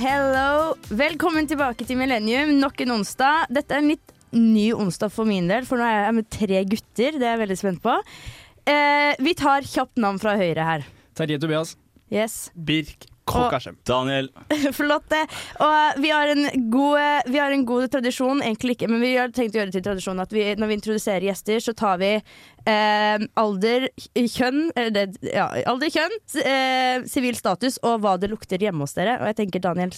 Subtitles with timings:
[0.00, 0.76] hello!
[0.88, 2.54] Velkommen tilbake til Millennium.
[2.62, 3.50] Nok en onsdag.
[3.52, 6.62] Dette er en litt ny onsdag for min del, for nå er jeg med tre
[6.70, 7.18] gutter.
[7.20, 7.98] Det er jeg veldig spent på.
[8.70, 10.88] Eh, vi tar kjapt navn fra høyre her.
[11.18, 11.76] Terje Tobias.
[12.08, 12.46] Yes.
[12.56, 13.09] Birk
[13.88, 14.30] Daniel.
[14.78, 15.22] Flott, det.
[15.62, 19.32] Og vi har, en god, vi har en god tradisjon, egentlig ikke, men vi har
[19.34, 22.12] tenkt å gjøre det til tradisjon at vi, når vi introduserer gjester, så tar vi
[22.18, 28.62] eh, alder, kjønn eller det, ja, Alder, kjønn, eh, sivil status og hva det lukter
[28.62, 29.18] hjemme hos dere.
[29.20, 29.94] Og jeg tenker Daniel,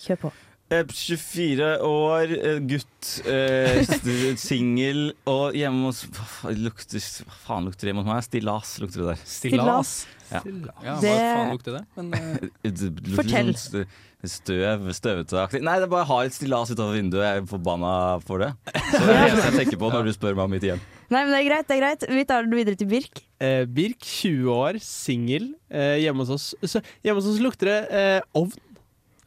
[0.00, 0.34] kjør på.
[0.72, 3.84] Eh, 24 år, eh, gutt, eh,
[4.48, 8.24] singel og hjemme hos Hva faen lukter, hva faen lukter det hjemme hos meg?
[8.24, 9.24] Stillas lukter det der.
[9.28, 9.92] Stillas.
[10.34, 10.42] Ja.
[10.84, 11.84] Ja, Det- hva faen lukter det?
[11.96, 12.14] Men
[12.64, 13.54] eh, Fortell.
[13.54, 13.86] sånn
[14.24, 15.60] Støv, støvete-aktig.
[15.60, 17.24] Nei, det er bare har et stillas utover vinduet.
[17.26, 17.90] Jeg er forbanna
[18.24, 18.46] for det.
[18.72, 20.80] Så det er det jeg tenker på når du spør meg om mitt hjem.
[21.12, 21.66] Nei, men det er greit.
[21.68, 23.20] det er greit Vi tar det videre til Birk.
[23.44, 25.50] Eh, Birk, 20 år, singel.
[25.68, 28.56] Eh, hjemme hos oss så, Hjemme hos oss lukter det eh, ovn.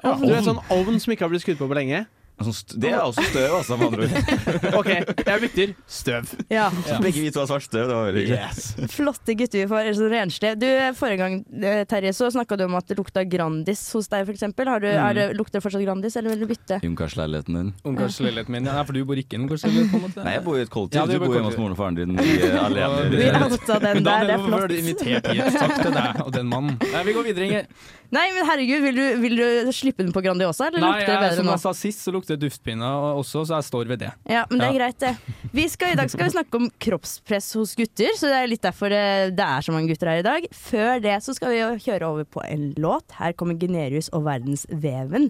[0.01, 2.07] Ja, du vet sånn ovn som ikke har blitt skutt på på lenge?
[2.37, 4.75] Sånn st- Det er også støv, altså, med andre ord.
[4.79, 4.89] OK,
[5.25, 5.71] jeg bytter.
[5.89, 6.33] Støv.
[6.53, 6.67] Ja.
[7.01, 7.87] Begge vi to har svart støv.
[7.89, 8.67] Det var veldig yes.
[8.93, 9.89] Flotte gutter vi får.
[9.97, 10.51] Så renslige.
[10.61, 10.67] Du,
[10.99, 14.45] Forrige gang eh, Terje, så snakka du om at det lukta Grandis hos deg, f.eks.
[14.67, 16.77] Har du, er lukter det fortsatt Grandis, eller vil du bytte?
[16.85, 17.73] Ungkarsleiligheten din.
[17.89, 20.23] Ungkarsleiligheten min Ja, for du bor ikke i ungkarsleilighet, på en måte?
[20.27, 21.01] Nei, jeg bor i et kollektiv.
[21.01, 22.97] Ja, du du bor hjemme hos moren og faren din i, uh.
[23.09, 24.77] Vi i- outa den der, det er er Da ble du flott.
[24.77, 25.57] invitert hit?
[25.57, 26.77] Takk til deg og den mannen.
[26.93, 27.69] Nei, vi går videre, Inger.
[28.15, 31.13] Nei, men herregud, vil du, vil du slippe den på Grandiosa, eller Nei, lukter det
[31.15, 31.55] jeg, bedre som nå?
[31.57, 34.11] jeg sa sist, så lukter det duftpinne også, så jeg står ved det.
[34.31, 34.77] Ja, men det er Ja.
[34.79, 35.11] greit, det.
[35.51, 38.63] Vi skal, I dag skal vi snakke om kroppspress hos gutter, så det er litt
[38.63, 39.03] derfor det,
[39.35, 40.47] det er så mange gutter her i dag.
[40.55, 43.11] Før det så skal vi kjøre over på en låt.
[43.19, 45.29] Her kommer Generius og Verdensveven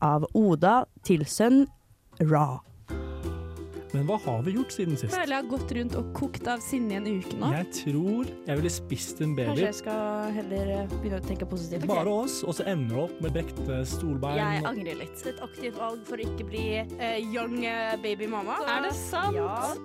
[0.00, 1.66] av Oda Tilsønn
[2.24, 2.60] Ra.
[3.94, 5.14] Men hva har vi gjort siden sist?
[5.14, 7.50] føler jeg har gått rundt og kokt av sinne i en uke nå.
[7.54, 9.52] Jeg tror jeg ville spist en baby.
[9.52, 11.86] Kanskje jeg skal heller eh, begynne å tenke positivt.
[11.86, 14.40] Bare oss, og så ender du opp med brekte stolbein.
[14.40, 15.22] Jeg angrer litt.
[15.30, 18.58] Et aktivt valg for å ikke bli uh, young eh, baby mama.
[18.66, 19.38] Er det sant?
[19.38, 19.76] Ja.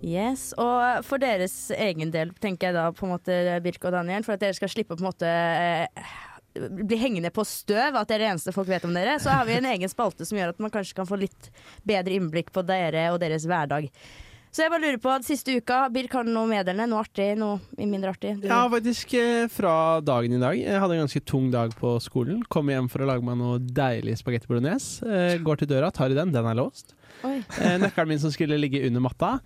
[0.00, 4.26] Yes, og for deres egen del, tenker jeg da på en måte Birk og Daniel,
[4.26, 5.30] for at dere skal slippe på en måte
[6.56, 9.30] eh, bli hengende på støv, at det er det eneste folk vet om dere, så
[9.34, 11.50] har vi en egen spalte som gjør at man kanskje kan få litt
[11.86, 13.90] bedre innblikk på dere og deres hverdag.
[14.50, 16.88] Så jeg bare lurer på, siste uka, Birk har du noe meddelende?
[16.90, 18.32] Noe artig, noe mindre artig?
[18.42, 20.56] Du- Ja, faktisk eh, fra dagen i dag.
[20.58, 22.42] Jeg hadde en ganske tung dag på skolen.
[22.50, 25.06] Kom hjem for å lage meg noe deilig spagetti bolognese.
[25.06, 26.96] Eh, går til døra, tar i den, den er låst.
[27.22, 29.36] Eh, nøkkelen min som skulle ligge under matta,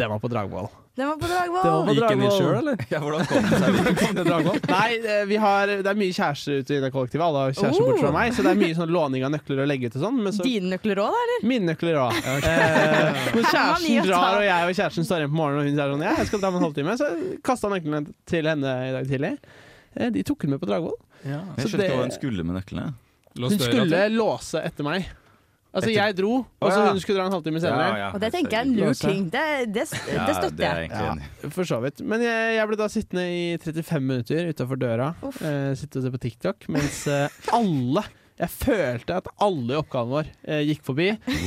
[0.00, 0.70] den var på Dragvoll.
[0.94, 1.88] Den var på Dragvoll!
[1.94, 2.76] Gikk den inn sjøl, eller?
[2.92, 3.88] Ja, hvordan kom det seg?
[3.98, 4.58] Kom det Dragvoll?
[4.70, 7.24] Nei, eh, vi har, det er mye kjærester ute i det kollektivet.
[7.26, 8.14] Alle har kjærester bort fra Oh.
[8.14, 10.20] meg, så det er mye sånn låning av nøkler og legge ut og sånn.
[10.22, 11.46] Men så Dine nøkler òg, da, eller?
[11.50, 12.20] Mine nøkler òg.
[12.20, 12.54] Ja, okay.
[12.54, 16.06] eh, kjæresten drar, og jeg og kjæresten står igjen på morgenen, og hun sier sånn
[16.06, 17.10] Ja, jeg skal dra om en halvtime, så
[17.50, 19.32] kasta nøklene til henne i dag tidlig.
[19.98, 20.94] Eh, De tok hun med på Dragvoll.
[21.24, 21.40] Ja.
[21.56, 22.94] Jeg Så skjønte det- hva hun skulle med nøklene.
[23.34, 25.08] Låst Hun skulle låse etter meg.
[25.74, 28.10] Altså, jeg dro, og så hun skulle dra en halvtime senere.
[28.14, 29.24] Og det tenker jeg er en lur ting.
[29.32, 30.90] Det, det, det støtter er jeg.
[30.94, 31.48] Ja.
[31.50, 32.02] For så vidt.
[32.06, 35.08] Men jeg, jeg ble da sittende i 35 minutter utafor døra.
[35.34, 37.26] Eh, sitte og se på TikTok, mens uh,
[37.58, 41.04] alle Jeg følte at alle i oppgaven vår eh, gikk forbi.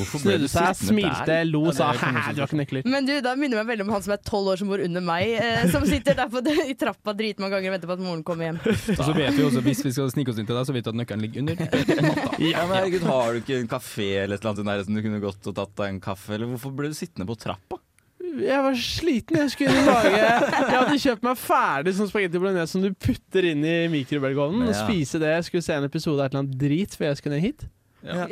[0.07, 1.43] Snudde seg, smilte, der?
[1.49, 2.87] lo, Ja, sa hæ, du har ikke nøkler.
[2.87, 5.03] Men du, da minner meg veldig om han som er tolv år som bor under
[5.03, 8.23] meg, eh, som sitter der på, i trappa dritmange ganger og venter på at moren
[8.27, 8.61] kommer hjem.
[8.97, 10.87] Og så vet vi også, hvis vi skal snike oss inn til deg, så vet
[10.87, 11.59] du at nøkkelen ligger under
[12.07, 12.31] matta.
[12.39, 15.03] Ja, men herregud, Har du ikke en kafé eller et eller annet i nærheten du
[15.09, 16.37] kunne gått og tatt deg en kaffe?
[16.37, 17.81] Eller hvorfor ble du sittende på trappa?
[18.41, 19.37] Jeg var sliten.
[19.41, 23.63] Jeg skulle lage Jeg hadde kjøpt meg ferdig sånn spagetti bolognese som du putter inn
[23.65, 24.67] i mikrobølgeovnen.
[24.67, 24.83] Og Ja.
[24.85, 25.33] spise det.
[25.35, 27.67] Jeg skulle se en episode av et eller annet drit før jeg skulle ned hit.
[28.07, 28.27] Ja.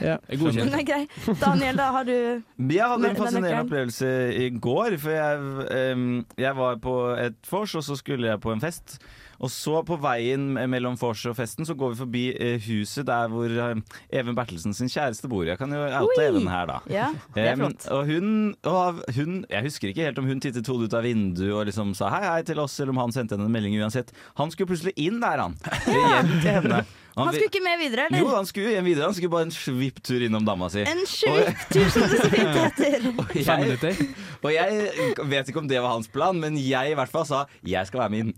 [0.00, 0.16] Ja.
[0.30, 1.02] Den er grei.
[1.40, 4.10] Daniel, da har du Jeg hadde en fascinerende opplevelse
[4.46, 4.96] i går.
[5.02, 8.98] For jeg, um, jeg var på et vors, og så skulle jeg på en fest.
[9.38, 13.28] Og så på veien mellom vors og festen så går vi forbi eh, huset der
[13.30, 13.80] hvor eh,
[14.10, 15.44] Even Bertelsen sin kjæreste bor.
[15.46, 16.78] Jeg kan jo oute Even her, da.
[16.90, 17.86] Ja, det er Em, flott.
[17.94, 18.32] og hun,
[18.66, 21.94] og hun Jeg husker ikke helt om hun tittet hodet ut av vinduet og liksom
[21.94, 24.10] sa hei hei til oss, eller om han sendte henne en melding uansett.
[24.42, 25.54] Han skulle plutselig inn der, han.
[25.86, 26.82] Hjem til henne.
[27.18, 28.22] Han skulle ikke med videre, eller?
[28.22, 29.08] Jo, han skulle igjen videre.
[29.08, 30.84] Han skulle bare en svipptur innom dama si.
[30.86, 33.08] En svipptur, som det så fint heter.
[33.18, 34.02] Og Fem jeg, minutter.
[34.42, 37.44] og jeg vet ikke om det var hans plan, men jeg i hvert fall sa
[37.66, 38.34] 'jeg skal være med inn'.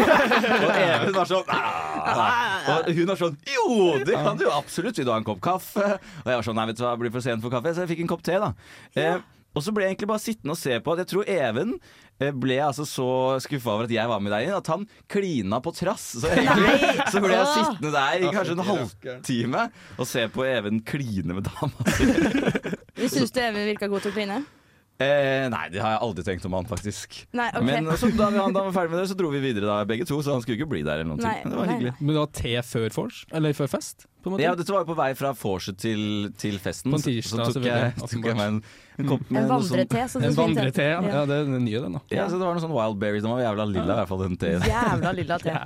[0.66, 2.78] og Even var sånn «Ah».
[2.78, 5.40] Og hun var sånn 'jo, det kan du jo absolutt', vil du ha en kopp
[5.42, 5.98] kaffe?
[6.24, 7.84] Og jeg var sånn 'nei, vet du hva, jeg blir for sent for kaffe', så
[7.84, 8.52] jeg fikk en kopp te, da.
[8.96, 9.18] Eh,
[9.52, 11.74] og så ble jeg egentlig bare sittende og se på at jeg tror Even
[12.22, 13.08] eh, jeg altså så
[13.42, 16.08] skuffa over at jeg var med deg inn, at han klina på trass.
[16.22, 20.82] Så egentlig så ble jeg sittende der i kanskje en halvtime og se på Even
[20.86, 22.08] kline med dama si.
[22.98, 24.42] Vi syns du Even virka god til å kline.
[25.02, 27.16] Eh, nei, det har jeg aldri tenkt om han, faktisk.
[27.34, 27.64] Nei, okay.
[27.66, 29.80] Men så, da, vi, da vi var ferdig med det, så dro vi videre da,
[29.88, 31.18] begge to, så han skulle ikke bli der eller noe.
[31.18, 31.94] Men Det var hyggelig.
[32.00, 33.22] Men det var te før vors?
[33.32, 34.06] Eller før fest?
[34.22, 34.44] På en måte?
[34.44, 36.92] Ja, dette var jo på vei fra vorset til, til festen.
[36.94, 38.60] På en tirsdag, så tok jeg, tok jeg meg en,
[39.02, 41.02] en kopp med En noe sånn vandrete, som En vandrete, ja.
[41.02, 41.24] ja.
[41.26, 42.02] Det er den nye, den, da.
[42.14, 43.26] Ja, så det var noe sånn wild berries.
[43.26, 44.66] Den var jævla lilla, i hvert fall den teen.
[44.70, 45.58] Jævla lilla te.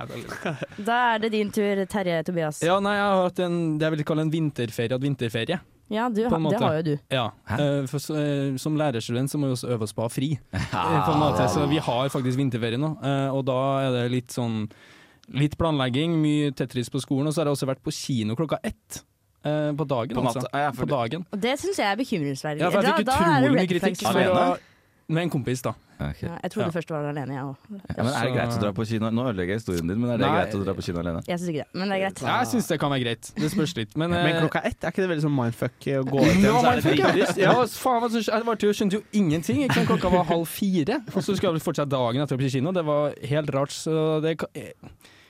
[0.89, 2.63] Da er det din tur, Terje Tobias.
[2.65, 4.97] Ja, nei, jeg har hatt en, det jeg vil kalle en vinterferie.
[4.97, 5.61] At vinterferie.
[5.87, 6.93] Ja, du, det har jo du.
[7.13, 7.29] Ja.
[7.55, 10.33] Eh, For, eh, som lærerstudent så må vi også øve oss på å ha fri.
[10.51, 13.93] Ja, Eh, på en måte, så vi har faktisk vinterferie nå, eh, og da er
[13.95, 14.65] det litt sånn
[15.35, 18.59] Litt planlegging, mye Tetris på skolen, og så har jeg også vært på kino klokka
[18.63, 19.03] ett.
[19.43, 20.47] eh, På dagen, På altså.
[20.53, 21.25] ja, På dagen.
[21.31, 22.61] Og det syns jeg er bekymringsverdig.
[22.61, 24.07] Ja, for jeg fikk det utrolig mye kritikk.
[24.07, 24.57] Alene?
[25.09, 25.71] Med en kompis, da.
[25.97, 26.27] Okay.
[26.27, 26.71] Ja, jeg trodde Ja.
[26.75, 27.55] først du var alene, jeg òg.
[27.71, 29.09] Ja, men Er det greit å dra på kino?
[29.09, 30.35] Nå ødelegger jeg historien din, men er det Nei.
[30.35, 31.21] greit å dra på kino alene?
[31.25, 32.21] Jeg syns ikke det, men det er greit.
[32.21, 33.31] Ja, jeg syns det kan være greit.
[33.39, 33.95] Det spørs litt.
[33.97, 36.59] Men, Men eh, klokka ett, er ikke det veldig sånn mindfuck å gå ut igjen,
[36.59, 37.07] så er det ja.
[37.07, 37.37] dritlyst?
[37.37, 37.53] ja.
[37.65, 39.63] faen, jeg var til, skjønte jo ingenting.
[39.63, 39.87] Ikke sant?
[39.87, 42.71] Klokka var halv fire, og så skal vi fortsette dagen etter å på kino.
[42.75, 44.49] Det var helt rart, så det kan,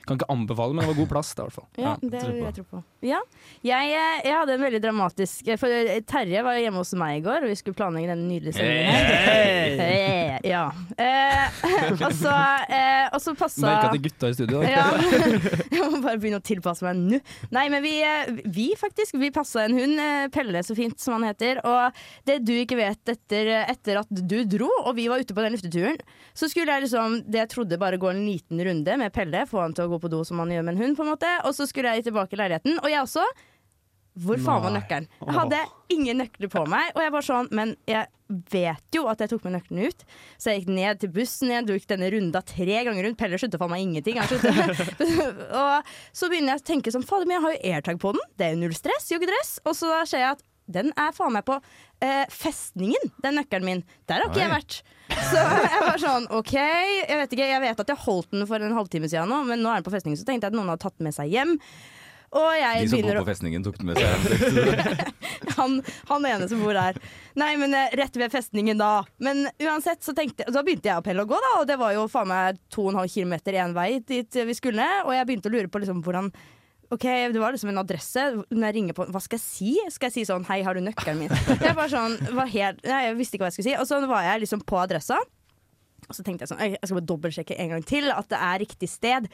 [0.08, 1.68] kan ikke anbefale, men det var god plass da, i hvert fall.
[1.78, 2.82] Ja, det tror vil jeg tro på.
[3.06, 3.20] Ja.
[3.66, 7.44] Jeg, eh, jeg hadde en veldig dramatisk For Terje var hjemme hos meg i går,
[7.46, 9.12] og vi skulle planlegge denne nydelige sendingen.
[9.28, 9.78] Hey!
[9.78, 10.64] Hey, Ja.
[10.96, 11.62] Eh,
[12.06, 12.32] og så,
[12.70, 14.62] eh, og så passa Merka er gutta i studio.
[14.62, 14.70] da.
[14.70, 14.86] ja.
[15.74, 17.20] Jeg må bare begynne å tilpasse meg nå.
[17.54, 21.18] Nei, men vi, eh, vi faktisk, vi passa en hund, eh, Pelle så fint som
[21.18, 21.60] han heter.
[21.66, 25.44] Og det du ikke vet etter, etter at du dro, og vi var ute på
[25.44, 25.98] den lufteturen,
[26.36, 29.62] så skulle jeg liksom, det jeg trodde bare gå en liten runde med Pelle, få
[29.64, 31.30] han til å gå på do som man gjør med en hund, på en måte.
[31.48, 32.80] Og så skulle jeg tilbake i leiligheten.
[32.82, 33.24] Og jeg også.
[34.18, 35.04] Hvor faen var nøkkelen?
[35.22, 35.58] Jeg hadde
[35.94, 38.08] ingen nøkler på meg, og jeg var sånn, men jeg
[38.50, 40.02] vet jo at jeg tok med nøklene ut.
[40.40, 43.18] Så jeg gikk ned til bussen igjen, tok denne runda tre ganger rundt.
[43.20, 44.18] Pelle skjønte faen meg ingenting.
[45.62, 48.26] Og så begynner jeg å tenke sånn, fader, men jeg har jo airtag på den.
[48.34, 49.54] Det er jo null stress, joggedress.
[49.64, 51.56] Og så ser jeg at den er faen meg på
[52.04, 53.84] eh, festningen, den nøkkelen min.
[54.10, 54.80] Der har ikke jeg vært.
[55.08, 58.64] Så jeg var sånn, OK, jeg vet ikke, jeg vet at jeg holdt den for
[58.64, 60.68] en halvtime siden nå, men nå er den på festningen, så tenkte jeg at noen
[60.72, 61.56] hadde tatt den med seg hjem.
[62.28, 64.82] De som bor på festningen, tok den med seg.
[65.58, 65.78] han,
[66.10, 66.98] han ene som bor der.
[67.40, 69.00] Nei, men eh, rett ved festningen da.
[69.16, 71.96] Men uansett, så tenkte Så begynte jeg og Pelle å gå, da, og det var
[71.96, 74.86] jo faen meg 2,5 km én vei dit vi skulle.
[75.06, 76.28] Og jeg begynte å lure på liksom hvordan
[76.90, 78.22] Ok, Det var liksom en adresse.
[78.48, 79.72] Når jeg ringer på, Hva skal jeg si?
[79.92, 81.34] Skal jeg si sånn 'Hei, har du nøkkelen min?'
[81.68, 83.80] Jeg var sånn, var helt, nei, jeg visste ikke hva jeg skulle si.
[83.80, 85.18] Og så var jeg liksom på adressa.
[86.08, 88.62] Og så tenkte jeg sånn, jeg skal bare dobbeltsjekke en gang til at det er
[88.64, 89.28] riktig sted.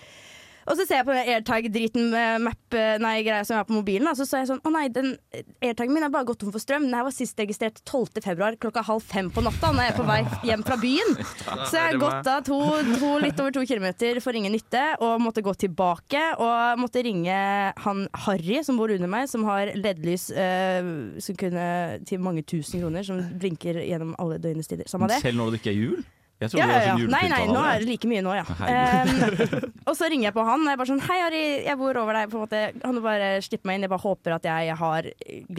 [0.65, 3.77] Og så ser jeg på den AirTag-driten med map, nei, greia som jeg har på
[3.77, 5.15] mobilen, og så sa jeg sånn Å nei, den
[5.63, 6.87] AirTagen min er bare gått tom for strøm.
[6.89, 8.23] Den her var sist registrert 12.
[8.25, 11.13] februar klokka halv fem på natta når jeg er på vei hjem fra byen.
[11.69, 12.59] Så jeg har gått da to,
[12.97, 16.25] to, litt over to kilometer for ingen nytte, og måtte gå tilbake.
[16.41, 17.39] Og måtte ringe
[17.85, 20.91] han Harry som bor under meg, som har LED-lys øh,
[21.25, 21.69] som kunne
[22.09, 24.89] til mange tusen kroner, som blinker gjennom alle døgnets tider.
[24.91, 25.21] Samme det.
[25.25, 26.05] Selv når det ikke er jul?
[26.43, 26.95] Jeg trodde Ja, ja, var ja.
[26.99, 28.45] sånn Nei, nei, nå er det like mye nå, ja.
[28.45, 32.01] Um, og så ringer jeg på han, og jeg bare sånn Hei, Harry, jeg bor
[32.03, 32.33] over deg.
[32.33, 32.63] På en måte.
[32.85, 33.87] Han bare slipper meg inn?
[33.87, 35.09] Jeg bare håper at jeg har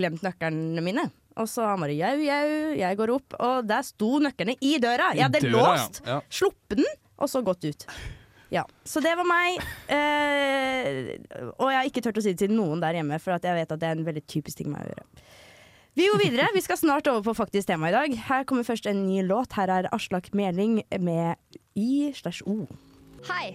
[0.01, 1.07] glemt nøklene mine.
[1.39, 2.43] Og så han bare jau, jau.
[2.79, 5.09] Jeg går opp, og der sto nøklene i døra.
[5.15, 6.19] Jeg hadde døra, låst, Ja.
[6.31, 6.85] sluppet den,
[7.19, 7.87] og så gått ut.
[8.53, 9.57] Ja, Så det var meg.
[9.91, 11.17] Eh,
[11.57, 13.57] og jeg har ikke turt å si det til noen der hjemme, for at jeg
[13.57, 15.05] vet at det er en veldig typisk ting meg å gjøre.
[15.95, 16.49] Vi går videre.
[16.53, 18.15] Vi skal snart over på faktisk tema i dag.
[18.27, 19.53] Her kommer først en ny låt.
[19.55, 21.39] Her er Aslak Meling med
[21.79, 22.65] Y slash O.
[23.29, 23.53] Hei,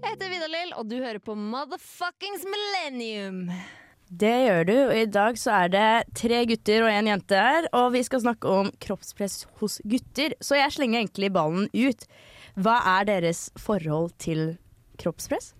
[0.00, 3.44] jeg heter Vidar-Lill, og du hører på Motherfuckings Millennium.
[4.08, 7.68] Det gjør du, og i dag så er det tre gutter og en jente her,
[7.76, 10.32] og vi skal snakke om kroppspress hos gutter.
[10.40, 12.08] Så jeg slenger egentlig ballen ut.
[12.56, 14.54] Hva er deres forhold til
[14.96, 15.52] kroppspress?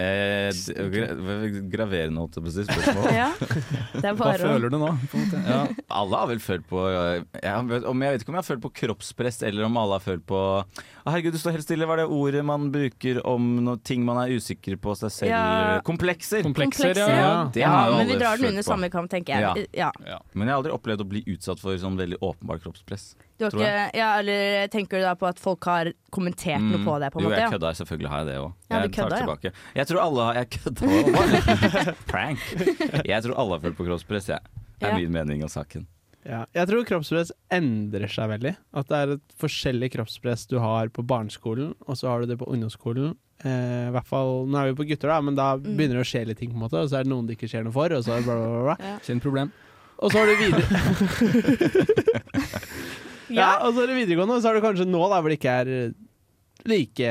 [0.00, 3.08] Eh, graverende, holdt jeg på å si, spørsmål.
[3.20, 3.28] Ja,
[4.00, 4.90] det er Hva føler du nå?
[5.10, 5.40] På en måte?
[5.44, 5.60] Ja.
[6.00, 7.24] Alle har vel følt på jeg,
[7.70, 10.04] vet, om jeg vet ikke om jeg har følt på kroppspress, eller om alle har
[10.04, 11.88] følt på oh, Herregud, du står helt stille.
[11.88, 15.32] Hva er det ordet man bruker om no ting man er usikker på seg selv?
[15.32, 15.80] Ja.
[15.86, 16.44] Komplekser.
[16.46, 17.08] Komplekser, ja.
[17.10, 17.32] Ja.
[17.52, 19.66] Det har jo men vi drar den under samme kam, tenker jeg.
[19.76, 19.90] Ja.
[20.32, 23.12] Men jeg har aldri opplevd å bli utsatt for sånn veldig åpenbar kroppspress.
[23.40, 26.98] Du har ikke, ja, eller tenker du da på at folk har kommentert noe på
[27.00, 27.08] det?
[27.14, 27.24] på en Mm.
[27.24, 27.40] jo, måte?
[27.40, 27.50] jeg Ja.
[27.56, 27.70] kødda.
[27.80, 28.52] Selvfølgelig har jeg det òg.
[28.70, 29.44] Ja, jeg tar tilbake.
[29.44, 29.50] ja.
[29.80, 31.94] Jeg tror alle har Jeg kødda òg.
[32.12, 32.38] Prank.
[33.08, 34.40] Jeg tror alle har følt på kroppspress, jeg.
[34.78, 34.96] Det er Ja.
[35.00, 35.86] min mening om saken.
[36.26, 36.44] Ja.
[36.54, 38.56] Jeg tror kroppspress endrer seg veldig.
[38.76, 42.38] At det er et forskjellig kroppspress du har på barneskolen, og så har du det
[42.38, 43.16] på ungdomsskolen.
[43.42, 45.62] Eh, i hvert fall, Nå er vi på gutter, da, men da Mm.
[45.78, 47.38] begynner det å skje litt ting, på en måte, og så er det noen det
[47.38, 47.88] ikke skjer noe for.
[47.88, 48.98] Og så er det bla, bla, bla, bla.
[49.00, 49.50] Kjent problem.
[50.02, 50.64] Og så har du videre
[53.36, 55.40] Ja, og så er det videregående, og så er det kanskje nå da hvor det
[55.40, 55.74] ikke er
[56.68, 57.10] like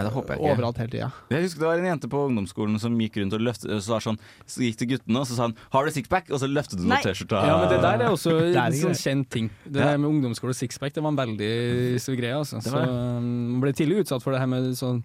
[0.00, 0.52] det håper jeg ikke.
[0.52, 1.08] overalt hele tida.
[1.32, 4.04] Jeg husker det var en jente på ungdomsskolen som gikk rundt og løftet Så, var
[4.04, 4.18] sånn,
[4.48, 6.88] så gikk til guttene og så sa han 'Har du sixpack?' Og så løftet hun
[6.88, 7.00] Nei.
[7.00, 7.46] opp T-skjorta.
[7.46, 9.50] Ja, men det der er også Det er en sånn kjent ting.
[9.64, 12.36] Det der med ungdomsskole og sixpack det var en veldig stor greie.
[12.36, 12.60] Altså.
[12.62, 15.02] Så um, man ble tidlig utsatt for det her med sånn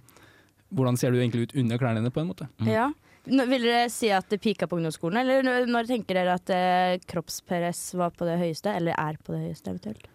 [0.76, 2.50] Hvordan ser du egentlig ut under klærne dine, på en måte.
[2.60, 2.68] Mm.
[2.68, 2.92] Ja.
[3.26, 6.98] Nå, vil dere si at det pika på ungdomsskolen, eller når tenker dere at eh,
[7.06, 10.10] kroppspress var på det høyeste, eller er på det høyeste eventuelt?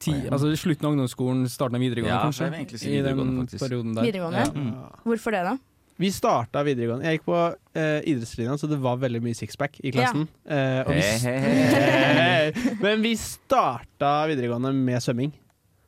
[0.00, 2.46] Ti, altså Slutten av ungdomsskolen, starten av videregående, Ja, kanskje.
[2.46, 4.06] jeg egentlig si I den perioden der.
[4.08, 4.44] Videregående?
[4.46, 4.52] Ja.
[4.54, 5.02] Mm.
[5.04, 5.58] Hvorfor det, da?
[6.00, 7.04] Vi starta videregående.
[7.04, 10.24] Jeg gikk på uh, idrettslinja, så det var veldig mye sixpack i klassen.
[10.48, 12.52] Eh, og vi, hey.
[12.80, 15.34] Men vi starta videregående med svømming.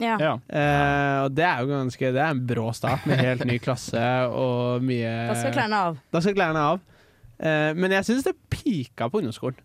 [0.03, 0.19] Ja.
[0.21, 0.35] Ja.
[0.53, 4.03] Uh, og det er jo ganske Det er en brå start med helt ny klasse
[4.35, 6.01] og mye Da skal klærne av.
[6.13, 6.81] Da skal klærne av.
[7.43, 9.59] Eh, men jeg syns det pika på ungdomsskolen.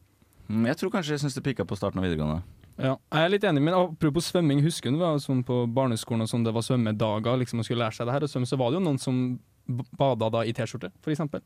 [0.48, 2.42] Mm, Jeg tror kanskje jeg syns det pika på starten av videregående.
[2.78, 6.26] Ja, jeg er litt enig, men apropos svømming, husker du det var sånn på barneskolen
[6.28, 8.60] og sånn, det var svømmedager, liksom man skulle lære seg det her å svømme, så
[8.62, 9.22] var det jo noen som
[9.98, 11.42] bada da i T-skjorte, for eksempel.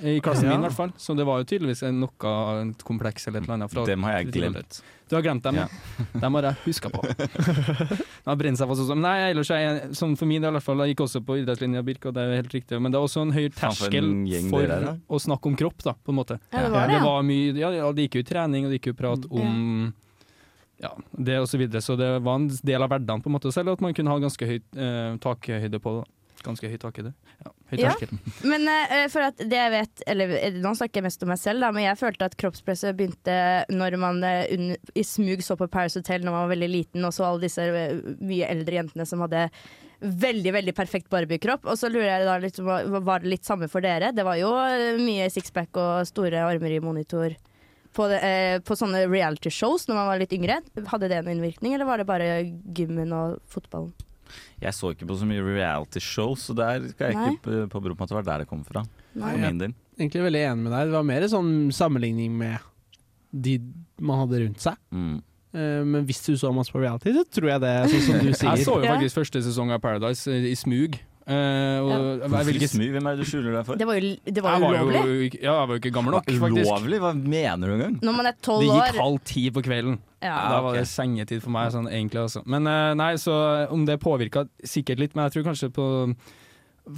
[0.00, 0.50] I klassen Ja.
[0.54, 0.92] min i hvert fall.
[0.96, 3.70] Så det var jo tydeligvis noe kompleks eller et eller annet.
[3.70, 4.82] Fra Dem har jeg glemt.
[5.10, 5.66] Du har glemt dem, ja.
[6.22, 7.02] Dem har jeg huska på.
[8.24, 8.96] Det har seg fast også.
[8.96, 11.36] Nei, ellers er jeg, sånn for min del i hvert fall, jeg gikk også på
[11.42, 12.80] idrettslinja Birk, og det er jo helt riktig.
[12.80, 14.10] Men det er også en høy terskel
[14.48, 16.38] for å snakke om kropp, da, på en måte.
[16.52, 17.04] Ja, det var det, Det ja.
[17.04, 19.92] var mye, ja, det gikk jo trening, og det gikk jo prat om
[20.80, 21.82] ja, det og så videre.
[21.84, 24.22] Så det var en del av hverdagen, på en måte, selv at man kunne ha
[24.22, 26.08] ganske høyt eh, takhøyde på det.
[26.40, 27.10] Ganske høy takhøyde.
[27.44, 27.92] Ja, høy Ja.
[28.48, 31.40] Men eh, for at det jeg vet Eller eh, nå snakker jeg mest om meg
[31.40, 33.36] selv, da, men jeg følte at kroppspresset begynte
[33.68, 37.12] når man uh, i smug så på Paris Hotel når man var veldig liten, og
[37.12, 39.50] så alle disse uh, mye eldre jentene som hadde
[40.00, 41.66] veldig veldig perfekt Barbie-kropp.
[41.68, 44.12] Og så lurer jeg da litt, Var det litt samme for dere?
[44.16, 47.36] Det var jo eh, mye sixpack og store armer i monitor.
[47.96, 50.60] På, det, eh, på sånne reality shows når man var litt yngre.
[50.92, 52.28] Hadde det noen innvirkning, eller var det bare
[52.76, 53.90] gymmen og fotballen?
[54.62, 57.30] Jeg så ikke på så mye reality shows, så der skal jeg Nei.
[57.34, 58.84] ikke påberope meg at det var der det kom fra.
[59.18, 59.32] Nei.
[59.32, 59.74] For min del.
[59.98, 60.90] Egentlig veldig enig med deg.
[60.92, 62.68] Det var mer sånn sammenligning med
[63.30, 63.58] de
[64.00, 64.78] man hadde rundt seg.
[64.94, 65.18] Mm.
[65.50, 68.20] Eh, men hvis du så masse på reality, så tror jeg det er sånn som
[68.22, 68.54] du sier.
[68.54, 71.00] Jeg så jo faktisk første sesong av Paradise i smug.
[71.30, 71.98] Eh, ja.
[72.50, 72.68] ikke.
[72.90, 73.78] Hvem er det du skjuler deg for?
[73.78, 75.00] Det var jo, det var jo ulovlig.
[75.00, 76.66] var jo, ja, jeg var jo ikke gammel nok, faktisk.
[76.66, 76.98] Ulovlig?
[77.04, 77.96] Hva mener du engang?
[78.02, 80.00] Når man er Det gikk år halv ti på kvelden.
[80.20, 80.34] ja.
[80.50, 82.24] da var det sengetid for meg, sånn egentlig.
[82.26, 82.42] Også.
[82.50, 83.36] Men uh, nei, så
[83.70, 85.86] om det påvirka sikkert litt, men jeg tror kanskje på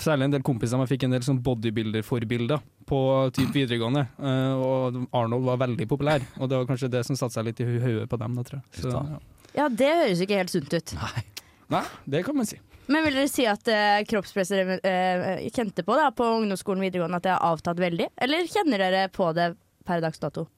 [0.00, 3.00] Særlig en del kompiser av fikk en del sånn bodybuilder-forbilder på
[3.36, 4.06] typ videregående.
[4.16, 7.60] Uh, og Arnold var veldig populær, og det var kanskje det som satte seg litt
[7.60, 8.38] i hodet på dem.
[8.38, 8.86] Da, tror jeg.
[8.86, 9.20] Så, ja.
[9.58, 10.94] ja, det høres ikke helt sunt ut.
[10.96, 11.26] Nei,
[12.04, 12.58] det kan man si.
[12.90, 17.20] Men vil dere si at eh, kroppspresset dere eh, kjente på da, på ungdomsskolen videregående,
[17.20, 18.10] at det har avtatt veldig?
[18.26, 19.52] Eller kjenner dere på det
[19.86, 20.48] per dags dato?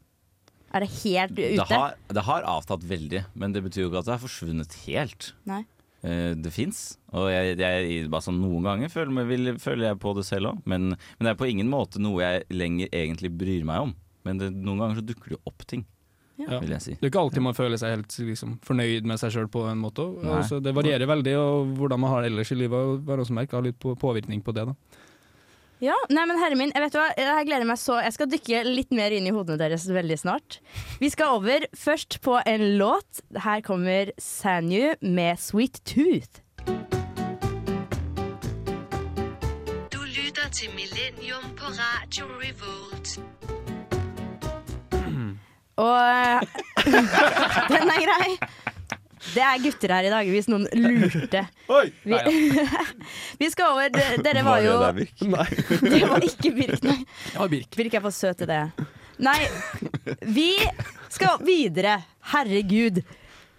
[0.75, 1.53] Er det helt ute?
[1.61, 4.77] Det har, det har avtatt veldig, men det betyr jo ikke at det har forsvunnet
[4.89, 5.31] helt.
[5.47, 5.63] Nei.
[6.05, 10.13] Eh, det fins, og jeg, jeg, bare sånn noen ganger føler, vil, føler jeg på
[10.19, 10.65] det selv òg.
[10.69, 13.95] Men, men det er på ingen måte noe jeg lenger egentlig bryr meg om.
[14.25, 15.87] Men det, noen ganger så dukker det jo opp ting,
[16.37, 16.59] Ja.
[16.59, 16.95] vil jeg si.
[16.99, 19.79] Det er ikke alltid man føler seg helt liksom, fornøyd med seg sjøl på en
[19.79, 20.03] måte.
[20.25, 22.75] Altså, det varierer veldig, og hvordan man har det ellers i livet.
[22.75, 24.67] Og bare også merke, har litt på, påvirkning på det.
[24.73, 24.75] da.
[25.83, 28.61] Ja, nei, men herre min, jeg vet hva, jeg gleder meg så Jeg skal dykke
[28.65, 30.61] litt mer inn i hodene deres veldig snart.
[31.03, 33.21] Vi skal over først på en låt.
[33.37, 36.41] Her kommer Sanyu med 'Sweet Tooth'.
[39.91, 43.19] Du lytter til Millennium på Radio Revolt.
[45.81, 46.45] Og
[47.73, 48.29] den er grei.
[49.35, 51.41] Det er gutter her i dag, hvis noen lurte.
[52.05, 52.19] Vi,
[53.41, 54.75] vi skal over de- Dere var jo
[55.95, 56.99] Det var ikke Birk, nei.
[57.33, 57.71] Ja, Birk.
[57.79, 58.61] Birk er for søt til det.
[59.25, 59.39] Nei,
[60.35, 60.51] vi
[61.15, 61.97] skal videre.
[62.35, 63.01] Herregud.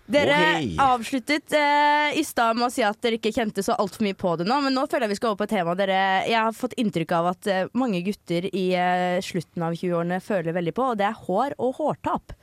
[0.06, 0.66] Dere Å, hei.
[0.78, 4.36] avsluttet eh, i stad med å si at dere ikke kjente så altfor mye på
[4.38, 5.98] det nå, men nå føler jeg vi skal over på et tema dere
[6.30, 10.54] Jeg har fått inntrykk av at eh, mange gutter i eh, slutten av 20-årene føler
[10.54, 12.38] veldig på, og det er hår og hårtap.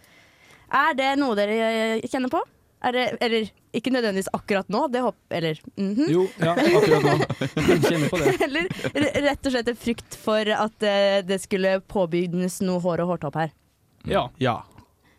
[0.74, 2.42] Er det noe dere eh, kjenner på?
[2.82, 6.06] Er det, eller ikke nødvendigvis akkurat nå, det håper Eller mhm.
[6.10, 7.16] Jo, ja, akkurat nå.
[7.86, 8.32] Kjenner på det.
[8.48, 13.14] Eller rett og slett en frykt for at eh, det skulle påbygdes noe hår og
[13.14, 13.52] hårtap her.
[14.02, 14.26] Ja.
[14.42, 14.62] Ja.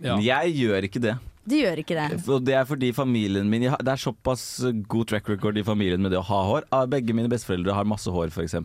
[0.04, 0.20] ja.
[0.20, 1.22] Jeg gjør ikke det.
[1.50, 2.20] De gjør ikke det.
[2.32, 4.44] Og det er fordi familien min Det er såpass
[4.88, 6.68] god track record i familien med det å ha hår.
[6.72, 8.56] Ah, Begge mine besteforeldre har masse hår, f.eks.